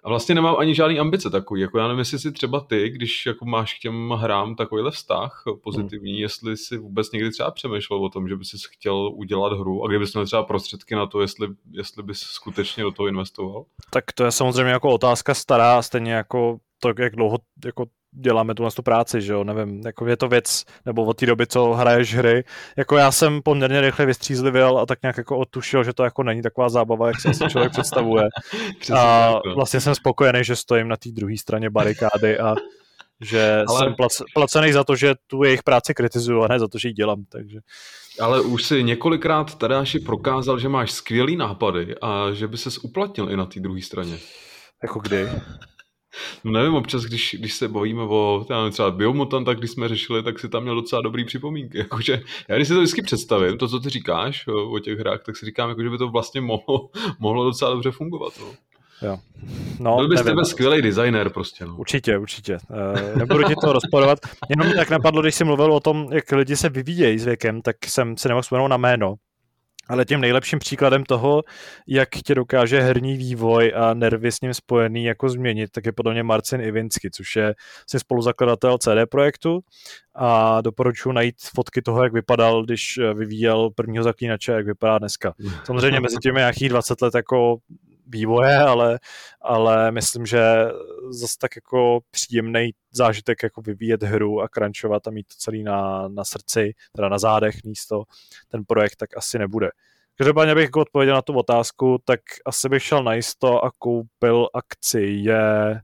[0.03, 3.25] A vlastně nemám ani žádný ambice takový, jako já nevím, jestli si třeba ty, když
[3.25, 6.21] jako máš k těm hrám takovýhle vztah pozitivní, hmm.
[6.21, 10.13] jestli si vůbec někdy třeba přemýšlel o tom, že bys chtěl udělat hru a kdybys
[10.13, 13.65] měl třeba prostředky na to, jestli, jestli bys skutečně do toho investoval?
[13.89, 18.69] Tak to je samozřejmě jako otázka stará, stejně jako to, jak dlouho jako děláme tu
[18.75, 22.15] tu práci, že jo, nevím, jako je to věc, nebo od té doby, co hraješ
[22.15, 22.43] hry,
[22.77, 26.41] jako já jsem poměrně rychle vystřízlivěl a tak nějak jako odtušil, že to jako není
[26.41, 28.29] taková zábava, jak se člověk představuje.
[28.95, 29.55] a no.
[29.55, 32.55] vlastně jsem spokojený, že stojím na té druhé straně barikády a
[33.21, 33.79] že ale...
[33.79, 36.87] jsem plac, placený za to, že tu jejich práci kritizuju a ne za to, že
[36.87, 37.59] ji dělám, takže...
[38.19, 43.31] Ale už si několikrát Tadáši prokázal, že máš skvělý nápady a že by ses uplatnil
[43.31, 44.17] i na té druhé straně.
[44.83, 45.29] Jako kdy?
[46.43, 50.23] No nevím, občas, když, když se bojíme o nevím, třeba Biomutant, tak když jsme řešili,
[50.23, 51.77] tak si tam měl docela dobrý připomínky.
[51.77, 55.23] Jakože, já když si to vždycky představím, to, co ty říkáš o, o těch hrách,
[55.23, 56.89] tak si říkám, jako, že by to vlastně mohlo,
[57.19, 58.33] mohlo docela dobře fungovat.
[58.39, 58.45] No.
[59.01, 59.17] Jo.
[59.79, 61.65] No, Byl bys tebe skvělý designer prostě.
[61.65, 61.75] No.
[61.75, 62.53] Určitě, určitě.
[62.53, 64.19] E, nebudu ti to rozporovat.
[64.49, 67.61] Jenom mě tak napadlo, když jsi mluvil o tom, jak lidi se vyvíjejí s věkem,
[67.61, 69.15] tak jsem se nemohl vzpomenout na jméno.
[69.89, 71.43] Ale tím nejlepším příkladem toho,
[71.87, 76.13] jak tě dokáže herní vývoj a nervy s ním spojený jako změnit, tak je podle
[76.13, 77.55] mě Marcin Ivinsky, což je
[77.89, 79.59] si spoluzakladatel CD Projektu
[80.15, 85.33] a doporučuji najít fotky toho, jak vypadal, když vyvíjel prvního zaklínače, jak vypadá dneska.
[85.63, 87.57] Samozřejmě mezi těmi nějakých 20 let jako
[88.09, 88.99] vývoje, ale,
[89.41, 90.41] ale myslím, že
[91.09, 96.07] zase tak jako příjemný zážitek jako vyvíjet hru a crunchovat a mít to celý na,
[96.07, 98.03] na srdci, teda na zádech místo
[98.47, 99.69] ten projekt, tak asi nebude.
[100.15, 104.47] Každopádně bych jako odpověděl na tu otázku, tak asi bych šel na jisto a koupil
[104.53, 105.81] akcie,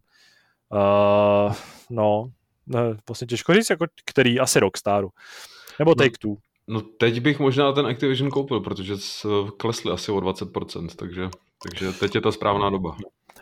[0.69, 1.53] uh,
[1.89, 2.31] no,
[2.67, 5.09] ne, vlastně těžko říct, jako který, asi Rockstaru,
[5.79, 5.95] nebo no.
[5.95, 6.35] Take-Two.
[6.67, 8.93] No teď bych možná ten Activision koupil, protože
[9.57, 11.29] klesly asi o 20%, takže,
[11.65, 12.95] takže teď je ta správná doba.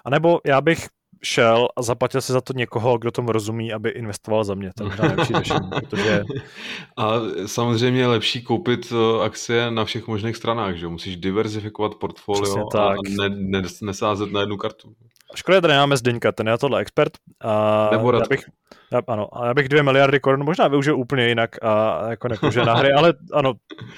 [0.06, 0.88] A nebo já bych
[1.24, 4.72] šel a zaplatil si za to někoho, kdo tomu rozumí, aby investoval za mě.
[4.78, 6.24] To je nejlepší řešení, protože...
[6.98, 7.14] A
[7.46, 12.94] samozřejmě je lepší koupit eh, akcie na všech možných stranách, že musíš diverzifikovat portfolio a
[13.10, 14.94] ne, ne, nesázet na jednu kartu.
[15.36, 17.14] Škoda, že tady máme Zdeňka, ten je tohle expert.
[17.42, 18.44] A Nebo já bych,
[18.94, 22.66] já, ano, a já bych dvě miliardy korun možná využil úplně jinak a jako nepoužil
[22.66, 23.54] na hry, ale ano,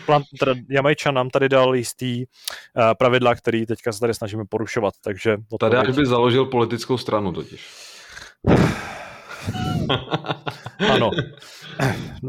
[0.05, 4.93] plan, teda Jamajčan nám tady dal jistý uh, pravidla, který teďka se tady snažíme porušovat,
[5.03, 5.37] takže...
[5.59, 7.69] Tady až by založil politickou stranu totiž.
[10.93, 11.11] ano.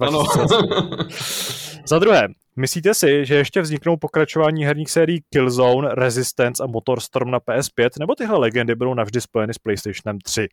[0.00, 0.24] ano.
[1.88, 7.40] Za druhé, myslíte si, že ještě vzniknou pokračování herních sérií Killzone, Resistance a Motorstorm na
[7.40, 10.48] PS5, nebo tyhle legendy budou navždy spojeny s PlayStationem 3?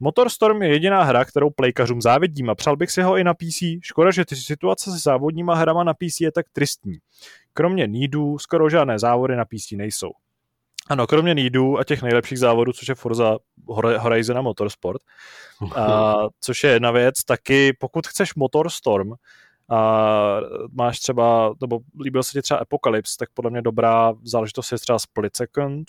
[0.00, 3.62] Motorstorm je jediná hra, kterou playkařům závidím a přál bych si ho i na PC.
[3.82, 6.98] Škoda, že ty situace se závodníma hrama na PC je tak tristní.
[7.52, 10.10] Kromě Needů skoro žádné závody na PC nejsou.
[10.88, 13.38] Ano, kromě Needů a těch nejlepších závodů, což je Forza
[13.98, 15.00] Horizon a Motorsport,
[15.76, 19.12] a, což je jedna věc, taky pokud chceš Motorstorm,
[19.70, 20.40] a
[20.72, 24.98] máš třeba, nebo líbil se ti třeba Apocalypse, tak podle mě dobrá záležitost je třeba
[24.98, 25.88] Split Second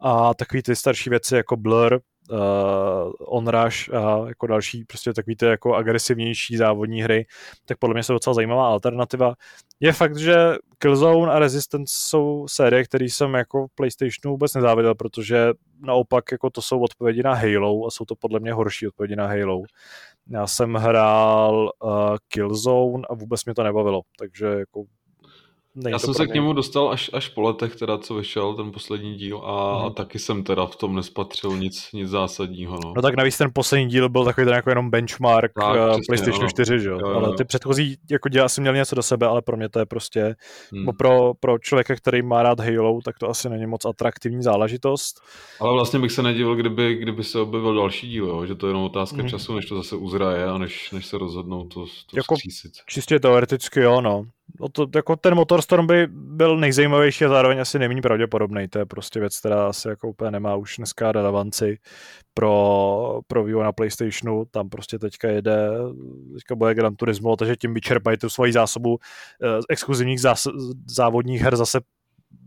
[0.00, 2.00] a takový ty starší věci jako Blur,
[2.30, 7.26] uh, Onrush a jako další prostě takový ty jako agresivnější závodní hry,
[7.64, 9.34] tak podle mě jsou docela zajímavá alternativa.
[9.80, 10.36] Je fakt, že
[10.78, 16.62] Killzone a Resistance jsou série, které jsem jako PlayStationu vůbec nezáviděl, protože naopak jako to
[16.62, 19.62] jsou odpovědi na Halo a jsou to podle mě horší odpovědi na Halo.
[20.30, 24.84] Já jsem hrál uh, Killzone a vůbec mě to nebavilo, takže jako
[25.88, 29.14] já jsem se k němu dostal až, až po letech, teda, co vyšel ten poslední
[29.14, 29.86] díl a, hmm.
[29.86, 32.78] a taky jsem teda v tom nespatřil nic, nic zásadního.
[32.84, 32.92] No.
[32.96, 36.02] no tak navíc ten poslední díl byl takový ten jako jenom benchmark tak, uh, přesně,
[36.06, 36.48] PlayStation ano.
[36.48, 36.98] 4, že jo?
[37.02, 37.16] jo, jo.
[37.16, 39.86] Ale ty předchozí jako dělá asi měl něco do sebe, ale pro mě to je
[39.86, 40.34] prostě,
[40.72, 40.86] hmm.
[40.98, 45.20] pro, pro člověka, který má rád Halo, tak to asi není moc atraktivní záležitost.
[45.60, 48.46] Ale vlastně bych se nedivil, kdyby, kdyby se objevil další díl, jo?
[48.46, 49.28] že to je jenom otázka hmm.
[49.28, 52.72] času, než to zase uzraje a než, než se rozhodnou to, to jako, zkřísit.
[52.88, 54.24] Čistě teoreticky jo, no
[54.60, 58.68] no to, jako ten Motorstorm by byl nejzajímavější a zároveň asi není pravděpodobný.
[58.68, 61.78] To je prostě věc, která asi jako úplně nemá už dneska relevanci
[62.34, 64.44] pro, pro vývoj na PlayStationu.
[64.50, 65.68] Tam prostě teďka jede,
[66.34, 68.98] teďka bude Gran Turismo, takže tím vyčerpají tu svoji zásobu
[69.42, 70.48] eh, exkluzivních zás,
[70.86, 71.80] závodních her zase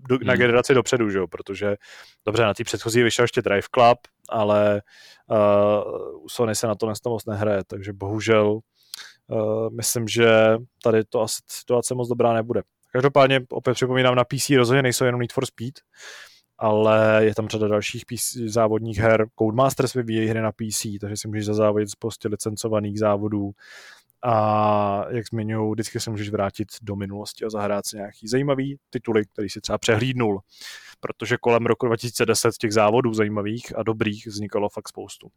[0.09, 0.39] do, na hmm.
[0.39, 1.27] generaci dopředu, že jo?
[1.27, 1.75] protože
[2.25, 3.97] dobře, na té předchozí vyšel ještě Drive Club,
[4.29, 4.81] ale
[5.29, 8.59] uh, u Sony se na to moc nehraje, takže bohužel
[9.71, 12.61] myslím, že tady to asi situace moc dobrá nebude.
[12.91, 15.73] Každopádně opět připomínám, na PC rozhodně nejsou jenom Need for Speed,
[16.57, 19.25] ale je tam řada dalších PC, závodních her.
[19.39, 23.51] Codemasters vyvíjí hry na PC, takže si můžeš zazávodit z prostě licencovaných závodů
[24.23, 29.25] a jak zmiňuji, vždycky se můžeš vrátit do minulosti a zahrát si nějaký zajímavý tituly,
[29.25, 30.39] který si třeba přehlídnul,
[30.99, 35.27] protože kolem roku 2010 těch závodů zajímavých a dobrých vznikalo fakt spoustu.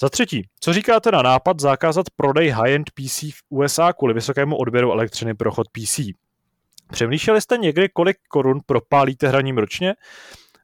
[0.00, 4.92] Za třetí, co říkáte na nápad zakázat prodej high-end PC v USA kvůli vysokému odběru
[4.92, 6.00] elektřiny pro chod PC?
[6.92, 9.94] Přemýšleli jste někdy, kolik korun propálíte hraním ročně?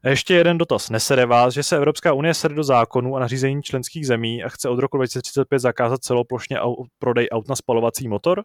[0.03, 0.89] A ještě jeden dotaz.
[0.89, 4.69] Nesere vás, že se Evropská unie sede do zákonů a nařízení členských zemí a chce
[4.69, 8.43] od roku 2035 zakázat celoplošně au, prodej aut na spalovací motor?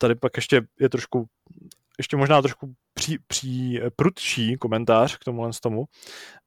[0.00, 1.26] Tady pak ještě je trošku,
[1.98, 5.84] ještě možná trošku pří, pří, prudší komentář k tomuhle z tomu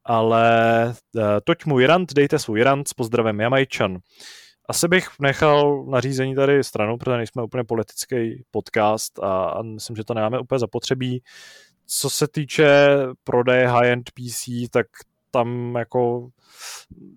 [0.06, 0.86] ale
[1.16, 3.98] uh, toť můj rant, dejte svůj rant s pozdravem Jamajčan.
[4.70, 10.04] Asi bych nechal nařízení tady stranou, protože nejsme úplně politický podcast a, a myslím, že
[10.04, 11.24] to nemáme úplně zapotřebí.
[11.86, 14.88] Co se týče prodeje high-end PC, tak
[15.32, 16.30] tam jako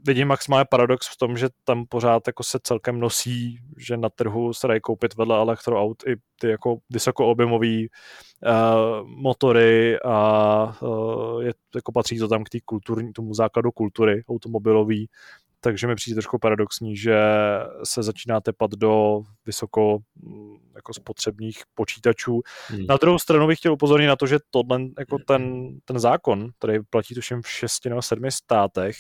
[0.05, 4.53] vidím maximálně paradox v tom, že tam pořád jako se celkem nosí, že na trhu
[4.53, 11.93] se dají koupit vedle elektroaut i ty jako vysokoobjemový uh, motory a uh, je, jako
[11.93, 15.09] patří to tam k té kulturní, tomu základu kultury automobilový,
[15.65, 17.19] takže mi přijde trošku paradoxní, že
[17.85, 22.41] se začíná tepat do vysoko mm, jako spotřebních počítačů.
[22.69, 22.87] Hmm.
[22.87, 26.79] Na druhou stranu bych chtěl upozornit na to, že tohle, jako ten, ten zákon, který
[26.91, 28.97] platí tuším v šesti nebo sedmi státech,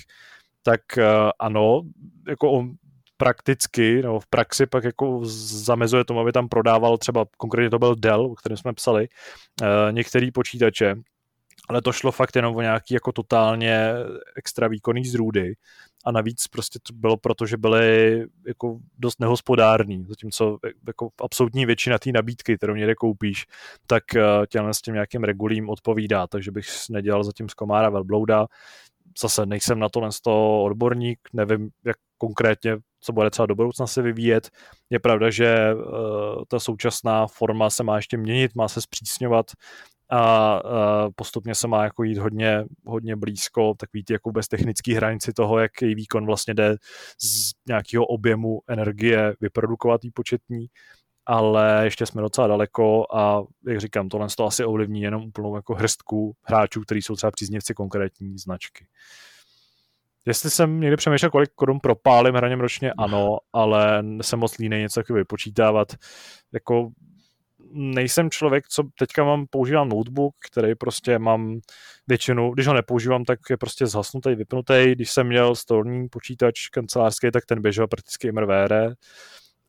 [0.62, 1.04] tak uh,
[1.38, 1.82] ano,
[2.28, 2.72] jako on
[3.16, 7.94] prakticky, nebo v praxi pak jako zamezuje tomu, aby tam prodával třeba, konkrétně to byl
[7.94, 9.08] Dell, o kterém jsme psali,
[9.62, 10.94] uh, některý počítače,
[11.68, 13.92] ale to šlo fakt jenom o nějaký jako totálně
[14.36, 15.54] extra výkonný zrůdy.
[16.04, 21.98] A navíc prostě to bylo proto, že byly jako dost nehospodární, zatímco jako absolutní většina
[21.98, 23.46] té nabídky, kterou někde koupíš,
[23.86, 28.46] tak eh, těm s tím nějakým regulím odpovídá, takže bych nedělal zatím z komára velblouda,
[29.20, 34.02] zase nejsem na tohle toho odborník, nevím, jak konkrétně, co bude třeba do budoucna se
[34.02, 34.50] vyvíjet.
[34.90, 35.82] Je pravda, že uh,
[36.48, 39.46] ta současná forma se má ještě měnit, má se zpřísňovat,
[40.10, 40.60] a
[41.16, 45.58] postupně se má jako jít hodně, hodně blízko takový ty jako bez technický hranici toho,
[45.58, 46.76] jaký výkon vlastně jde
[47.22, 50.66] z nějakého objemu energie vyprodukovat početní,
[51.26, 55.74] ale ještě jsme docela daleko a jak říkám, tohle to asi ovlivní jenom úplnou jako
[55.74, 58.86] hrstku hráčů, kteří jsou třeba příznivci konkrétní značky.
[60.26, 65.00] Jestli jsem někdy přemýšlel, kolik korun propálím hraněm ročně, ano, ale jsem moc línej něco
[65.00, 65.88] takového vypočítávat.
[66.52, 66.90] Jako
[67.74, 71.60] nejsem člověk, co teďka mám, používám notebook, který prostě mám
[72.06, 74.92] většinu, když ho nepoužívám, tak je prostě zhasnutý, vypnutý.
[74.92, 78.94] Když jsem měl stolní počítač kancelářský, tak ten běžel prakticky MRVR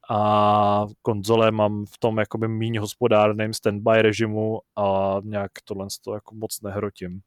[0.09, 6.35] a konzole mám v tom jakoby méně hospodárném standby režimu a nějak tohle to jako
[6.35, 7.21] moc nehrotím.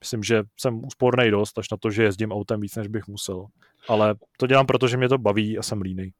[0.00, 3.46] Myslím, že jsem úsporný dost, až na to, že jezdím autem víc, než bych musel.
[3.88, 6.12] Ale to dělám, protože mě to baví a jsem línej.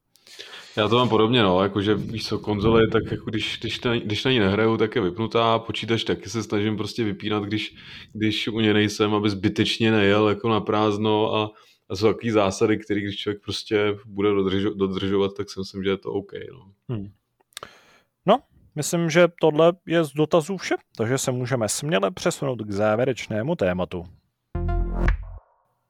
[0.77, 4.25] Já to mám podobně, no, jakože víš co, konzole, tak jako když, když, na, když
[4.25, 7.77] na ní nehraju, tak je vypnutá, počítač taky se snažím prostě vypínat, když,
[8.13, 11.51] když u něj nejsem, aby zbytečně nejel jako na prázdno a,
[11.89, 15.91] a jsou takové zásady, které když člověk prostě bude dodržo, dodržovat, tak si myslím, že
[15.91, 16.33] je to OK.
[16.53, 16.73] No.
[16.89, 17.09] Hmm.
[18.27, 18.39] no,
[18.75, 24.05] myslím, že tohle je z dotazů vše, takže se můžeme směle přesunout k závěrečnému tématu.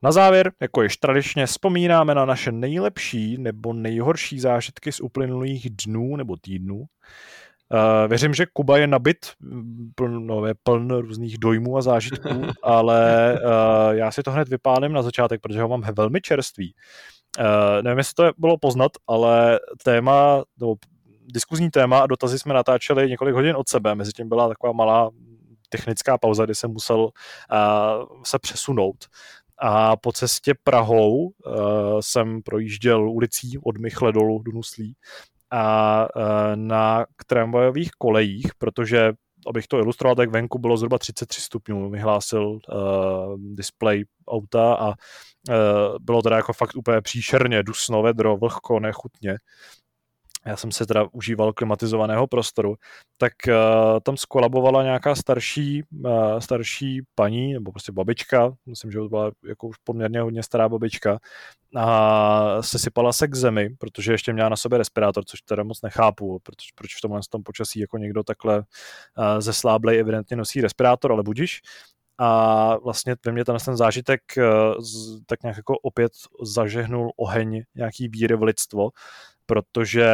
[0.03, 6.17] Na závěr, jako již tradičně, vzpomínáme na naše nejlepší nebo nejhorší zážitky z uplynulých dnů
[6.17, 6.85] nebo týdnů.
[7.73, 9.27] Uh, věřím, že Kuba je nabit,
[9.95, 14.93] pln, no, je pln různých dojmů a zážitků, ale uh, já si to hned vypálím
[14.93, 16.75] na začátek, protože ho mám velmi čerstvý.
[17.39, 17.45] Uh,
[17.83, 20.75] nevím, jestli to bylo poznat, ale téma, nebo
[21.33, 25.11] diskuzní téma a dotazy jsme natáčeli několik hodin od sebe, mezi tím byla taková malá
[25.69, 27.11] technická pauza, kdy jsem musel uh,
[28.25, 28.97] se přesunout
[29.59, 31.33] a po cestě Prahou uh,
[32.01, 34.97] jsem projížděl ulicí od Michle dolů do Nuslí
[35.51, 36.23] a uh,
[36.55, 39.13] na tramvajových kolejích, protože
[39.47, 42.59] abych to ilustroval, tak venku bylo zhruba 33 stupňů, vyhlásil uh,
[43.39, 44.95] display auta a uh,
[46.01, 49.37] bylo teda jako fakt úplně příšerně, dusno, vedro, vlhko, nechutně
[50.47, 52.75] já jsem se teda užíval klimatizovaného prostoru,
[53.19, 53.55] tak uh,
[54.03, 59.77] tam skolabovala nějaká starší, uh, starší paní, nebo prostě babička, myslím, že byla jako už
[59.85, 61.19] poměrně hodně stará babička,
[61.77, 66.39] a sesypala se k zemi, protože ještě měla na sobě respirátor, což teda moc nechápu,
[66.43, 68.65] protože proč v tomhle tom počasí jako někdo takhle uh,
[69.39, 71.61] zesláblej evidentně nosí respirátor, ale budíš.
[72.19, 74.45] A vlastně ve ten, ten zážitek uh,
[74.83, 78.91] z, tak nějak jako opět zažehnul oheň nějaký víry v lidstvo,
[79.47, 80.07] protože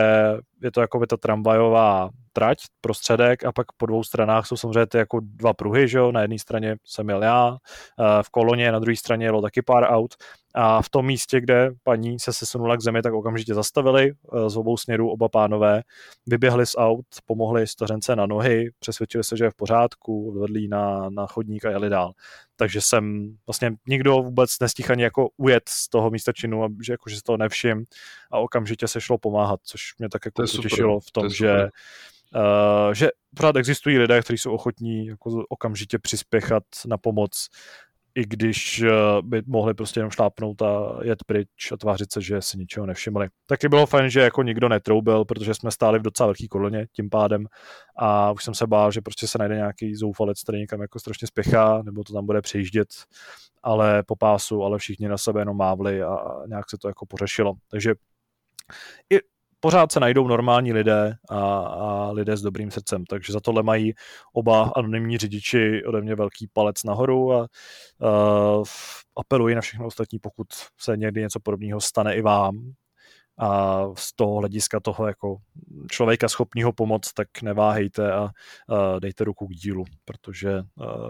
[0.62, 4.87] je to jako by ta tramvajová trať, prostředek a pak po dvou stranách jsou samozřejmě
[4.87, 6.12] ty jako dva pruhy, že jo?
[6.12, 7.57] na jedné straně jsem jel já,
[8.01, 10.14] eh, v koloně, na druhé straně jelo taky pár aut
[10.55, 14.57] a v tom místě, kde paní se sesunula k zemi, tak okamžitě zastavili eh, z
[14.57, 15.83] obou směrů oba pánové,
[16.26, 21.11] vyběhli z aut, pomohli stařence na nohy, přesvědčili se, že je v pořádku, vedli na,
[21.11, 22.12] na chodník a jeli dál.
[22.62, 27.10] Takže jsem vlastně nikdo vůbec nestihl ani jako ujet z toho místa činu, že, jako,
[27.10, 27.84] že se toho nevšim.
[28.30, 31.68] A okamžitě se šlo pomáhat, což mě tak jako potěšilo v tom, že
[32.34, 37.48] Uh, že pořád existují lidé, kteří jsou ochotní jako okamžitě přispěchat na pomoc
[38.14, 38.92] i když eh,
[39.22, 43.28] by mohli prostě jenom šlápnout a jet pryč a tvářit se, že si ničeho nevšimli.
[43.46, 47.10] Taky bylo fajn, že jako nikdo netroubil, protože jsme stáli v docela velký koloně tím
[47.10, 47.46] pádem
[47.98, 51.28] a už jsem se bál, že prostě se najde nějaký zoufalec, který někam jako strašně
[51.28, 52.88] spěchá, nebo to tam bude přejíždět,
[53.62, 57.54] ale po pásu, ale všichni na sebe jenom mávli a nějak se to jako pořešilo.
[57.70, 57.94] Takže
[59.10, 59.32] i
[59.62, 63.92] pořád se najdou normální lidé a, a lidé s dobrým srdcem, takže za tohle mají
[64.32, 67.46] oba anonymní řidiči ode mě velký palec nahoru a, a
[69.16, 70.46] apeluji na všechno ostatní, pokud
[70.80, 72.72] se někdy něco podobného stane i vám,
[73.39, 75.37] a z toho hlediska toho jako
[75.91, 78.30] člověka schopného pomoct, tak neváhejte a,
[78.99, 80.62] dejte ruku k dílu, protože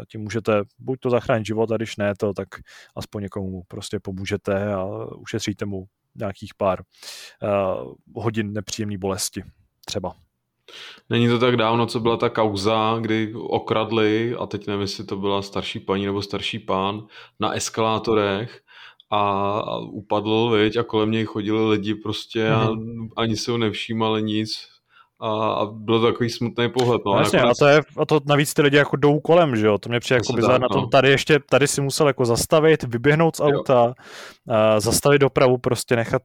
[0.09, 2.49] tím můžete buď to zachránit život a když ne to, tak
[2.97, 6.83] aspoň někomu prostě pomůžete a ušetříte mu nějakých pár
[8.15, 9.43] hodin nepříjemné bolesti
[9.85, 10.15] třeba.
[11.11, 15.17] Není to tak dávno, co byla ta kauza, kdy okradli, a teď nevím, jestli to
[15.17, 17.07] byla starší paní nebo starší pán,
[17.41, 18.61] na eskalátorech
[19.13, 23.09] a upadl, viď, a kolem něj chodili lidi prostě a mm-hmm.
[23.17, 24.69] ani se ho nevšímali nic
[25.21, 27.03] a, a byl to takový smutný pohled.
[27.07, 27.63] No, no jasně, nakonec...
[27.63, 30.01] a, to je, a to navíc ty lidi jako jdou kolem, že jo, to mě
[30.01, 30.89] přijde jako bizar na tom, no.
[30.89, 33.95] tady ještě, tady si musel jako zastavit, vyběhnout z auta,
[34.49, 36.23] a zastavit dopravu, prostě nechat,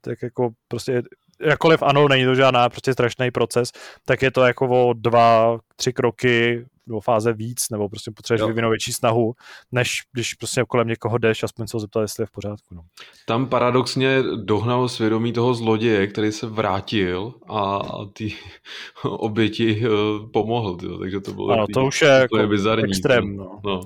[0.00, 1.02] tak jako prostě
[1.40, 3.70] jakkoliv ano, není to žádná prostě strašný proces,
[4.04, 8.70] tak je to jako o dva, tři kroky do fáze víc, nebo prostě potřebuješ vyvinout
[8.70, 9.32] větší snahu,
[9.72, 12.74] než když prostě kolem někoho jdeš, aspoň se ho zeptat, jestli je v pořádku.
[12.74, 12.82] No.
[13.26, 18.34] Tam paradoxně dohnal svědomí toho zloděje, který se vrátil a ty
[19.04, 19.88] oběti eh,
[20.32, 20.98] pomohl, tyjo.
[20.98, 23.36] takže to bylo ano, to už je, jako je bizarní, extrém.
[23.36, 23.60] No.
[23.64, 23.80] No.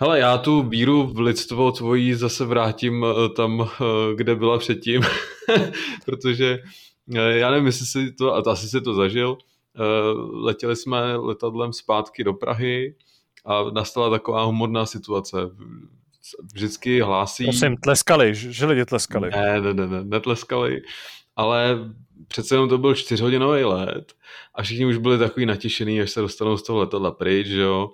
[0.00, 5.02] Hele, já tu víru v lidstvo tvojí zase vrátím eh, tam, eh, kde byla předtím,
[6.06, 6.58] protože
[7.14, 9.38] já nevím, jestli si to, a asi si to zažil,
[10.32, 12.96] letěli jsme letadlem zpátky do Prahy
[13.44, 15.38] a nastala taková humorná situace.
[16.54, 17.44] Vždycky hlásí...
[17.44, 19.30] Prosím, tleskali, že lidi tleskali.
[19.30, 20.82] Ne, ne, ne, ne, netleskali,
[21.36, 21.78] ale
[22.28, 24.12] přece jenom to byl čtyřhodinový let
[24.54, 27.90] a všichni už byli takový natěšený, až se dostanou z toho letadla pryč, že jo.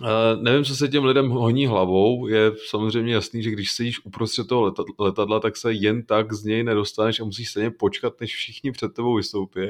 [0.00, 2.26] Uh, nevím, co se těm lidem honí hlavou.
[2.26, 6.64] Je samozřejmě jasný, že když sedíš uprostřed toho letadla, tak se jen tak z něj
[6.64, 9.60] nedostaneš a musíš stejně počkat, než všichni před tebou vystoupí.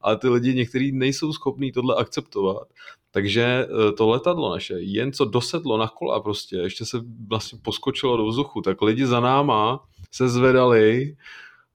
[0.00, 2.68] Ale ty lidi někteří nejsou schopní tohle akceptovat.
[3.10, 8.16] Takže uh, to letadlo naše, jen co dosedlo na kola prostě, ještě se vlastně poskočilo
[8.16, 11.16] do vzduchu, tak lidi za náma se zvedali,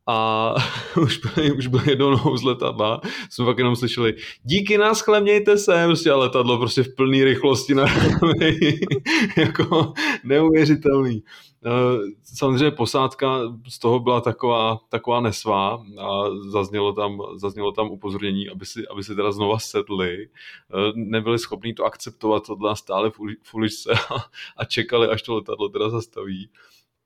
[0.08, 0.56] a
[1.02, 1.20] už
[1.58, 4.14] už byli jednou nohou z letadla, jsme pak jenom slyšeli,
[4.44, 7.86] díky nás mějte se, prostě a letadlo prostě v plné rychlosti na
[9.38, 9.94] jako
[10.24, 11.24] neuvěřitelný.
[11.66, 13.40] Eh, samozřejmě posádka
[13.70, 19.04] z toho byla taková, taková nesvá a zaznělo tam, zaznělo tam upozornění, aby si, aby
[19.04, 20.28] si teda znova sedli.
[20.28, 23.12] Eh, nebyli schopni to akceptovat, tohle stále
[23.44, 24.16] v uličce a,
[24.58, 26.50] a čekali, až to letadlo teda zastaví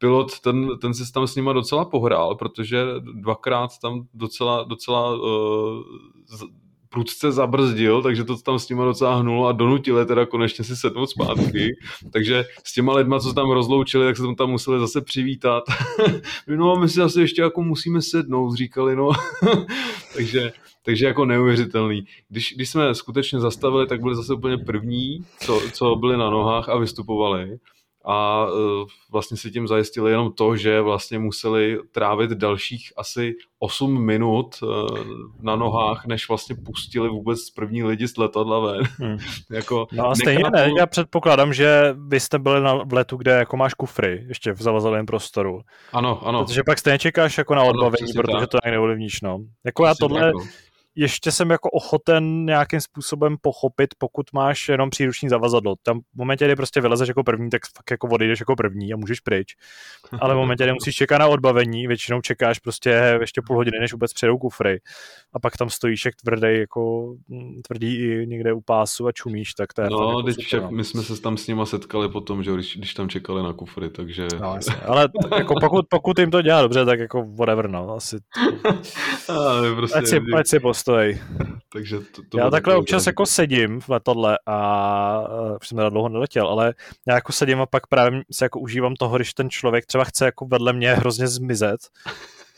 [0.02, 5.84] pilot, ten, ten si tam s nima docela pohrál, protože dvakrát tam docela, docela uh,
[6.90, 11.06] prudce zabrzdil, takže to tam s nima docela hnulo a donutili teda konečně si sednout
[11.06, 11.76] zpátky.
[12.14, 15.64] takže s těma lidma, co se tam rozloučili, tak se tam, tam museli zase přivítat.
[16.48, 19.10] no a my si zase ještě jako musíme sednout, říkali, no.
[20.15, 20.52] takže,
[20.86, 22.06] takže jako neuvěřitelný.
[22.30, 26.69] Když, když jsme skutečně zastavili, tak byli zase úplně první, co, co byli na nohách
[26.69, 27.60] a vystupovali
[28.06, 34.06] a e, vlastně si tím zajistili jenom to, že vlastně museli trávit dalších asi 8
[34.06, 34.65] minut e,
[35.41, 38.84] na nohách, než vlastně pustili vůbec první lidi z letadla ven.
[38.98, 39.18] Hmm.
[39.52, 43.32] jako, no a stejně ne, já předpokládám, že vy jste byli na v letu, kde
[43.32, 45.61] jako máš kufry ještě v zavazovém prostoru.
[45.94, 46.45] Ano, ano.
[46.45, 48.49] Protože pak stejně čekáš jako na odbavení, ano, protože tak.
[48.49, 49.40] to nějak neovlivníš, no.
[49.65, 50.41] Jako já tohle, tak, no
[50.96, 55.76] ještě jsem jako ochoten nějakým způsobem pochopit, pokud máš jenom příruční zavazadlo.
[55.84, 58.98] Tam v momentě, kdy prostě vylezeš jako první, tak fakt jako odejdeš jako první a
[58.98, 59.56] můžeš pryč.
[60.20, 63.92] Ale v momentě, kdy musíš čekat na odbavení, většinou čekáš prostě ještě půl hodiny, než
[63.92, 64.80] vůbec přijedou kufry.
[65.34, 69.54] A pak tam stojíš jak tvrdý, jako mm, tvrdý i někde u pásu a čumíš,
[69.54, 70.72] tak to je No, jako teď super, no.
[70.72, 73.90] my jsme se tam s nima setkali potom, že když, když tam čekali na kufry,
[73.90, 74.28] takže...
[74.40, 74.76] No, jasně.
[74.76, 78.18] Ale jako pokud, pokud jim to dělá dobře, tak jako whatever, no, asi...
[79.30, 80.00] Ale prostě...
[80.00, 81.22] ať, si, ať si postoj.
[81.74, 86.10] Takže to, to já takhle občas jako sedím v letadle a už jsem teda dlouho
[86.10, 86.74] neletěl, ale
[87.08, 90.26] já jako sedím a pak právě se jako užívám toho, když ten člověk třeba chce
[90.26, 91.80] jako vedle mě hrozně zmizet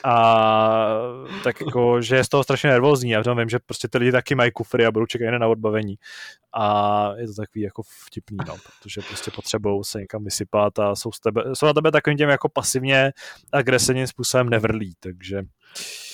[0.06, 1.06] a
[1.44, 3.10] tak jako, že je z toho strašně nervózní.
[3.10, 5.96] Já vím, že prostě ty lidi taky mají kufry a budou čekat jen na odbavení.
[6.54, 11.10] A je to takový jako vtipný, no, protože prostě potřebují se někam vysypat a jsou,
[11.24, 13.12] tebe, jsou na tebe takovým těm jako pasivně
[13.52, 15.44] agresivním způsobem nevrlí, takže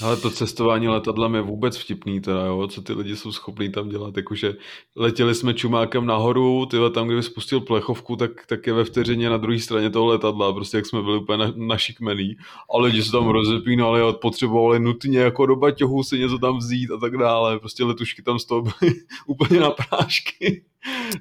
[0.02, 3.90] ale to cestování letadlem je vůbec vtipný teda, jo, co ty lidi jsou schopní tam
[3.90, 4.56] dělat, jakože
[4.96, 9.38] letěli jsme čumákem nahoru, tyhle tam, kdyby spustil plechovku, tak, tak je ve vteřině na
[9.38, 12.38] druhé straně toho letadla, prostě jak jsme byli úplně na, našikmený
[12.74, 16.92] a lidi se tam rozepínali a potřebovali nutně jako do baťohu si něco tam vzít
[16.92, 18.96] a tak dále, prostě letušky tam z toho byly
[19.28, 20.64] úplně na prášky.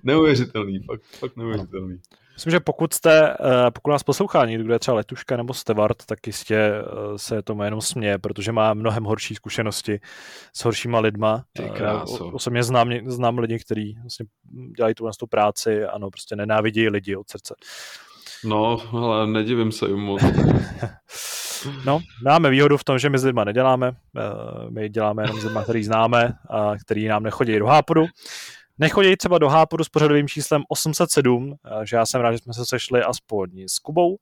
[0.03, 1.99] neuvěřitelný, fakt, fakt neuvěřitelný.
[2.39, 6.07] Myslím, že pokud jste, eh, pokud nás poslouchá někdo, kdo je třeba Letuška nebo Stevart,
[6.07, 6.83] tak jistě eh,
[7.17, 10.01] se tomu jenom směje, protože má mnohem horší zkušenosti
[10.53, 11.45] s horšíma lidma.
[11.75, 14.27] Já osobně znám, znám lidi, kteří vlastně
[14.77, 17.55] dělají tu, tu práci, ano, prostě nenávidí lidi od srdce.
[18.45, 20.23] No, ale nedivím se jim moc.
[21.85, 25.45] No, máme výhodu v tom, že my s lidma neděláme, eh, my děláme jenom s
[25.45, 28.07] lidma, který známe a který nám nechodí do hápodu.
[28.79, 32.55] Nechodí třeba do hápodu s pořadovým číslem 807, eh, že já jsem rád, že jsme
[32.55, 34.17] se sešli aspoň s Kubou.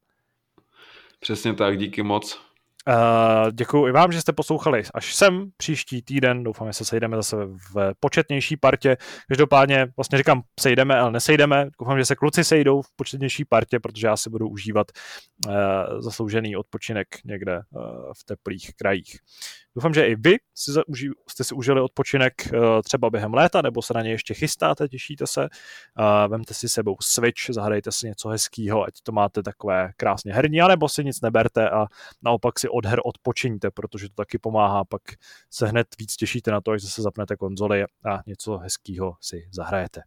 [1.21, 2.47] Přesně tak, díky moc.
[2.89, 6.45] Uh, děkuji i vám, že jste poslouchali až sem příští týden.
[6.45, 7.37] Doufám, že se sejdeme zase
[7.75, 8.97] v početnější partě.
[9.29, 11.69] Každopádně vlastně říkám, sejdeme, ale nesejdeme.
[11.81, 14.87] Doufám, že se kluci sejdou v početnější partě, protože já si budu užívat
[15.47, 15.55] uh,
[15.99, 17.83] zasloužený odpočinek někde uh,
[18.19, 19.19] v teplých krajích.
[19.77, 20.37] Doufám, že i vy
[21.29, 25.27] jste si užili odpočinek uh, třeba během léta, nebo se na ně ještě chystáte, těšíte
[25.27, 25.41] se.
[25.41, 30.61] Uh, vemte si sebou Switch, zahrajte si něco hezkého, ať to máte takové krásně herní,
[30.61, 31.87] anebo si nic neberte a
[32.23, 35.03] naopak si od her odpočiňte, protože to taky pomáhá, pak
[35.51, 40.03] se hned víc těšíte na to, až se zapnete konzoli a něco hezkého si zahrajete.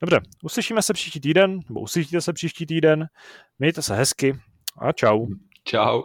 [0.00, 3.06] Dobře, uslyšíme se příští týden, nebo uslyšíte se příští týden,
[3.58, 4.40] mějte se hezky
[4.78, 5.26] a čau.
[5.64, 6.02] Čau.